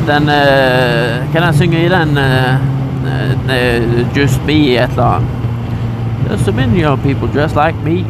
den 0.08 0.32
eh, 0.34 1.22
Hva 1.32 1.46
han 1.46 1.56
synger 1.56 1.80
i 1.86 1.92
den 1.92 2.18
eh, 2.20 2.56
eh, 3.56 4.02
Just 4.18 4.42
Be 4.48 4.60
et 4.76 4.98
eller 4.98 5.08
annet. 5.14 5.41
There's 6.32 6.46
so 6.46 6.54
many 6.54 6.80
young 6.80 6.98
people 7.04 7.28
dressed 7.28 7.58
like 7.58 7.76
me. 7.84 8.06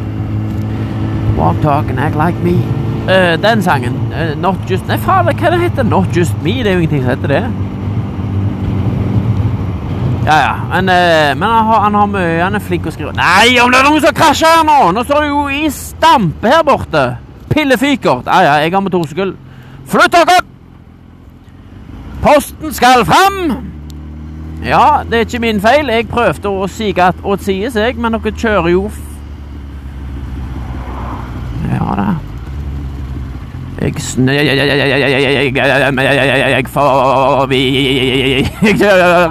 Walk, 1.36 1.60
talk 1.60 1.88
and 1.90 1.98
act 1.98 2.14
like 2.14 2.36
me. 2.44 2.54
Uh, 3.08 3.36
den 3.36 3.62
sangen. 3.62 4.12
Uh, 4.12 4.36
not 4.38 4.54
Just 4.70 4.86
Nei, 4.86 4.94
faen, 4.96 5.26
hva 5.26 5.50
det 5.50 5.58
heter 5.58 5.82
Not 5.82 6.14
Just 6.14 6.36
Me? 6.44 6.52
Det 6.62 6.70
er 6.70 6.76
jo 6.76 6.84
ingenting 6.84 7.02
som 7.02 7.10
heter 7.10 7.32
det. 7.32 7.40
Ja, 10.28 10.36
ja. 10.36 10.54
Men, 10.70 10.92
uh, 10.92 11.32
men 11.40 11.48
han, 11.48 11.66
har, 11.66 11.80
han 11.80 11.98
har 11.98 12.06
mye 12.12 12.38
Han 12.44 12.60
er 12.60 12.62
flink 12.62 12.86
å 12.86 12.94
skrive 12.94 13.16
Nei, 13.18 13.58
om 13.58 13.74
det 13.74 13.82
er 13.82 13.90
noen 13.90 14.06
som 14.06 14.14
krasjer 14.14 14.54
her 14.54 14.62
nå! 14.70 14.78
Nå 14.94 15.02
står 15.08 15.26
det 15.26 15.32
jo 15.32 15.42
i 15.50 15.66
stampe 15.74 16.54
her 16.54 16.62
borte. 16.62 17.04
Pillefykert. 17.50 18.30
Ja, 18.30 18.38
ja, 18.46 18.54
jeg 18.62 18.76
har 18.78 18.86
motorsykkel. 18.86 19.34
Flytt 19.90 20.14
dere! 20.14 20.38
Posten 22.22 22.78
skal 22.78 23.02
fram! 23.02 23.71
Ja, 24.64 25.02
det 25.10 25.14
er 25.14 25.18
ikke 25.18 25.38
min 25.38 25.60
feil. 25.60 25.88
Jeg 25.90 26.08
prøvde 26.08 26.48
å 26.48 26.66
sige 26.70 27.12
åt 27.24 27.42
sides, 27.42 27.76
jeg, 27.76 27.96
men 27.98 28.12
dere 28.14 28.32
kjører 28.32 28.68
jo 28.70 28.86
f... 28.86 28.98
Ja 31.72 31.94
da. 31.98 32.04
Jeg 33.82 33.94
snø... 33.98 34.32
Jeg 34.32 34.42
forbi 36.70 37.62
Jeg 38.62 38.74
kjører 38.78 39.28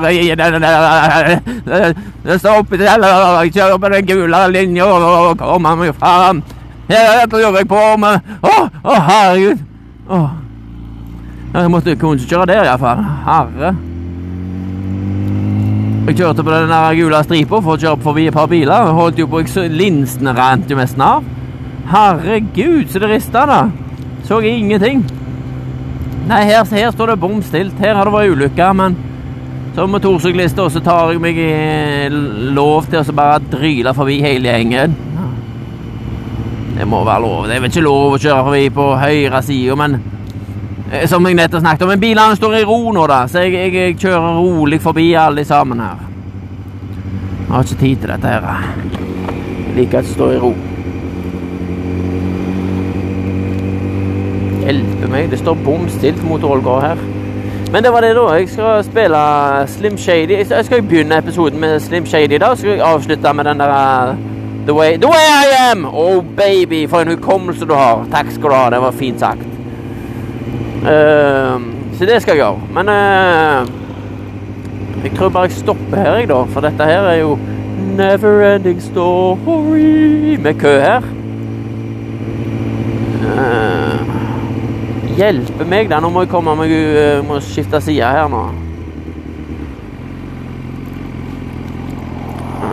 Det 2.25 2.39
står 2.39 2.57
oppi 2.57 2.77
der, 2.81 3.05
jeg 3.43 3.53
kjører 3.53 3.77
på 3.77 3.89
den 3.93 4.07
gule 4.09 4.47
linja 4.51 4.85
og 4.85 5.37
kommer 5.39 5.75
meg 5.79 5.95
fram. 5.95 6.43
Her 6.89 7.25
tror 7.31 7.55
jeg 7.55 7.67
på 7.67 7.97
med 8.03 8.19
Å, 8.43 8.67
herregud. 8.83 9.57
Jeg 11.53 11.71
måtte 11.71 11.95
kunne 11.95 12.27
kjøre 12.27 12.45
der, 12.51 12.63
iallfall. 12.67 12.99
Herre. 13.23 13.90
Jeg 16.01 16.17
kjørte 16.17 16.41
på 16.41 16.49
den 16.49 16.71
gule 16.97 17.19
stripa 17.21 17.59
for 17.61 17.75
å 17.75 17.79
kjøre 17.79 18.01
forbi 18.01 18.23
et 18.25 18.33
par 18.33 18.47
biler. 18.49 18.87
Jeg 18.87 18.97
holdt 18.97 19.19
jo 19.21 19.27
på, 19.29 19.43
Linsene 19.69 20.33
rant 20.33 20.71
jo 20.71 20.77
nesten 20.79 21.03
av. 21.05 21.27
Herregud, 21.91 22.89
så 22.89 23.01
det 23.03 23.09
rista, 23.11 23.43
da. 23.45 23.59
Så 24.25 24.39
jeg 24.41 24.63
ingenting. 24.63 25.03
Nei, 26.25 26.41
her, 26.49 26.65
her 26.65 26.89
står 26.95 27.13
det 27.13 27.19
bom 27.21 27.37
stilt. 27.45 27.77
Her 27.77 27.99
har 27.99 28.09
det 28.09 28.15
vært 28.15 28.33
ulykke, 28.33 28.71
men 28.79 28.97
som 29.77 29.93
motorsyklist 29.93 30.57
så 30.57 30.81
tar 30.83 31.13
jeg 31.13 31.21
meg 31.21 31.37
lov 32.57 32.89
til 32.89 33.03
å 33.05 33.15
bare 33.15 33.37
dryle 33.53 33.93
forbi 33.95 34.17
hele 34.25 34.49
gjengen. 34.49 34.97
Det 36.79 36.87
må 36.89 37.05
være 37.05 37.21
lov. 37.27 37.45
Det 37.45 37.59
er 37.59 37.61
vel 37.61 37.69
ikke 37.69 37.85
lov 37.85 38.17
å 38.17 38.19
kjøre 38.25 38.47
forbi 38.49 38.65
på 38.73 38.89
høyre 39.03 39.43
side, 39.45 39.77
men 39.77 40.01
som 41.07 41.25
jeg 41.25 41.35
nettopp 41.39 41.61
snakket 41.63 41.85
om. 41.85 41.91
Men 41.93 41.99
bilene 41.99 42.35
står 42.35 42.55
i 42.59 42.63
ro 42.67 42.79
nå, 42.91 43.05
da, 43.07 43.21
så 43.31 43.45
jeg, 43.45 43.53
jeg, 43.53 43.73
jeg 43.73 43.99
kjører 44.01 44.39
rolig 44.39 44.81
forbi 44.83 45.13
alle 45.15 45.45
sammen 45.47 45.79
her. 45.79 46.01
Jeg 47.47 47.55
har 47.55 47.63
ikke 47.63 47.79
tid 47.79 47.95
til 48.03 48.11
dette 48.13 48.27
her. 48.27 48.67
Jeg 49.67 49.75
liker 49.77 49.99
at 49.99 50.05
det 50.07 50.13
står 50.13 50.35
i 50.35 50.41
ro. 50.43 50.51
Hjelpe 54.61 55.09
meg, 55.11 55.31
det 55.31 55.39
står 55.41 55.57
bom 55.65 55.87
stilt 55.91 56.21
mot 56.27 56.43
Ålgård 56.43 56.83
her. 56.85 57.01
Men 57.71 57.83
det 57.85 57.91
var 57.93 58.03
det, 58.03 58.11
da. 58.17 58.25
Jeg 58.35 58.49
skal 58.51 58.83
spille 58.83 59.21
Slim 59.71 59.97
Shady. 59.97 60.37
Jeg 60.49 60.65
skal- 60.65 60.81
begynne 60.83 61.17
episoden 61.17 61.59
med 61.59 61.79
Slim 61.79 62.05
Shady, 62.05 62.37
da. 62.39 62.51
Så 62.55 62.61
skal 62.61 62.71
jeg 62.71 62.81
avslutte 62.81 63.33
med 63.33 63.45
den 63.45 63.59
der 63.59 63.71
uh, 64.11 64.15
The 64.65 64.73
Way, 64.73 64.97
the 64.97 65.07
way 65.07 65.27
I 65.47 65.71
Am! 65.71 65.85
Oh, 65.85 66.23
baby, 66.37 66.89
for 66.89 66.99
en 66.99 67.07
hukommelse 67.07 67.65
du 67.65 67.73
har. 67.73 68.05
Takk 68.11 68.31
skal 68.31 68.49
du 68.49 68.55
ha. 68.55 68.69
Det 68.69 68.81
var 68.81 68.91
fint 68.91 69.19
sagt. 69.19 69.47
Ehm, 70.81 71.65
så 71.93 72.05
det 72.05 72.21
skal 72.21 72.35
jeg 72.35 72.41
gjøre. 72.41 72.59
Men 72.73 72.89
eh, 72.89 73.67
jeg 75.03 75.11
tror 75.17 75.29
bare 75.29 75.43
jeg 75.43 75.51
stopper 75.51 75.97
her, 75.97 76.15
jeg, 76.15 76.29
da. 76.29 76.43
For 76.49 76.61
dette 76.65 76.83
her 76.85 77.09
er 77.09 77.19
jo 77.21 77.39
Neverending 77.81 78.81
story 78.81 80.37
med 80.37 80.53
kø 80.59 80.73
her. 80.79 81.05
Eh, 83.31 84.11
hjelpe 85.17 85.65
meg, 85.65 85.89
da. 85.89 85.99
Nå 86.01 86.09
må 86.09 86.25
jeg 86.25 86.33
komme 86.33 86.55
meg 86.57 86.73
jeg 86.73 87.23
må 87.27 87.39
skifte 87.45 87.81
side 87.81 88.11
her 88.17 88.29
nå. 88.31 88.43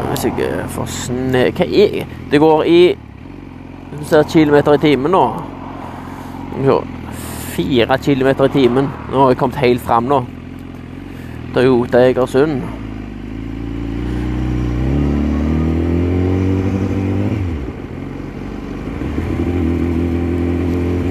Hvis 0.09 0.25
jeg 0.25 0.69
får 0.75 0.89
sne... 0.91 1.49
Hva 1.55 1.65
er 1.69 2.07
Det 2.31 2.41
går 2.41 2.63
i 2.67 2.81
100 3.99 4.25
km 4.33 4.57
i 4.75 4.79
timen 4.83 5.13
nå. 5.15 5.27
4 7.59 7.99
km 7.99 8.29
i 8.47 8.51
timen. 8.55 8.91
Nå 9.11 9.23
har 9.25 9.33
jeg 9.33 9.41
kommet 9.43 9.63
helt 9.67 9.83
fram 9.83 10.07
nå. 10.07 10.23
Toyota 11.55 12.05
Egersund. 12.07 12.63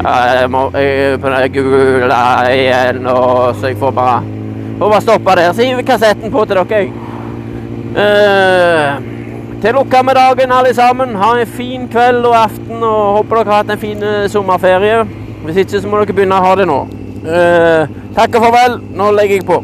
Jeg 0.08 0.50
må 0.50 0.70
google 1.52 2.18
igjen 2.54 3.02
nå, 3.04 3.18
så 3.60 3.74
jeg 3.74 3.78
får 3.82 3.92
bare, 3.92 4.22
får 4.80 4.90
bare 4.94 5.02
stoppe 5.04 5.36
der. 5.36 5.52
Så 5.52 5.68
hiver 5.68 5.84
kassetten 5.84 6.32
på 6.32 6.46
til 6.48 6.64
dere. 6.64 6.88
Uh, 7.98 9.04
til 9.62 9.76
lukka 9.76 10.04
med 10.08 10.16
dagen, 10.16 10.52
alle 10.52 10.74
sammen. 10.74 11.16
Ha 11.16 11.36
en 11.42 11.56
fin 11.60 11.88
kveld 11.92 12.24
og 12.26 12.44
aften. 12.44 12.84
og 12.84 13.18
Håper 13.18 13.36
dere 13.42 13.52
har 13.52 13.64
hatt 13.64 13.72
en 13.76 13.82
fin 13.84 14.04
eh, 14.04 14.30
sommerferie. 14.32 15.27
Hvis 15.46 15.62
ikke, 15.64 15.82
så 15.82 15.90
må 15.90 16.02
dere 16.02 16.16
begynne 16.18 16.38
å 16.38 16.46
ha 16.46 16.54
det 16.60 16.68
nå. 16.70 16.78
Eh, 17.28 17.98
takk 18.18 18.38
og 18.40 18.48
farvel. 18.48 18.80
Nå 18.98 19.12
legger 19.16 19.40
jeg 19.40 19.48
på. 19.48 19.62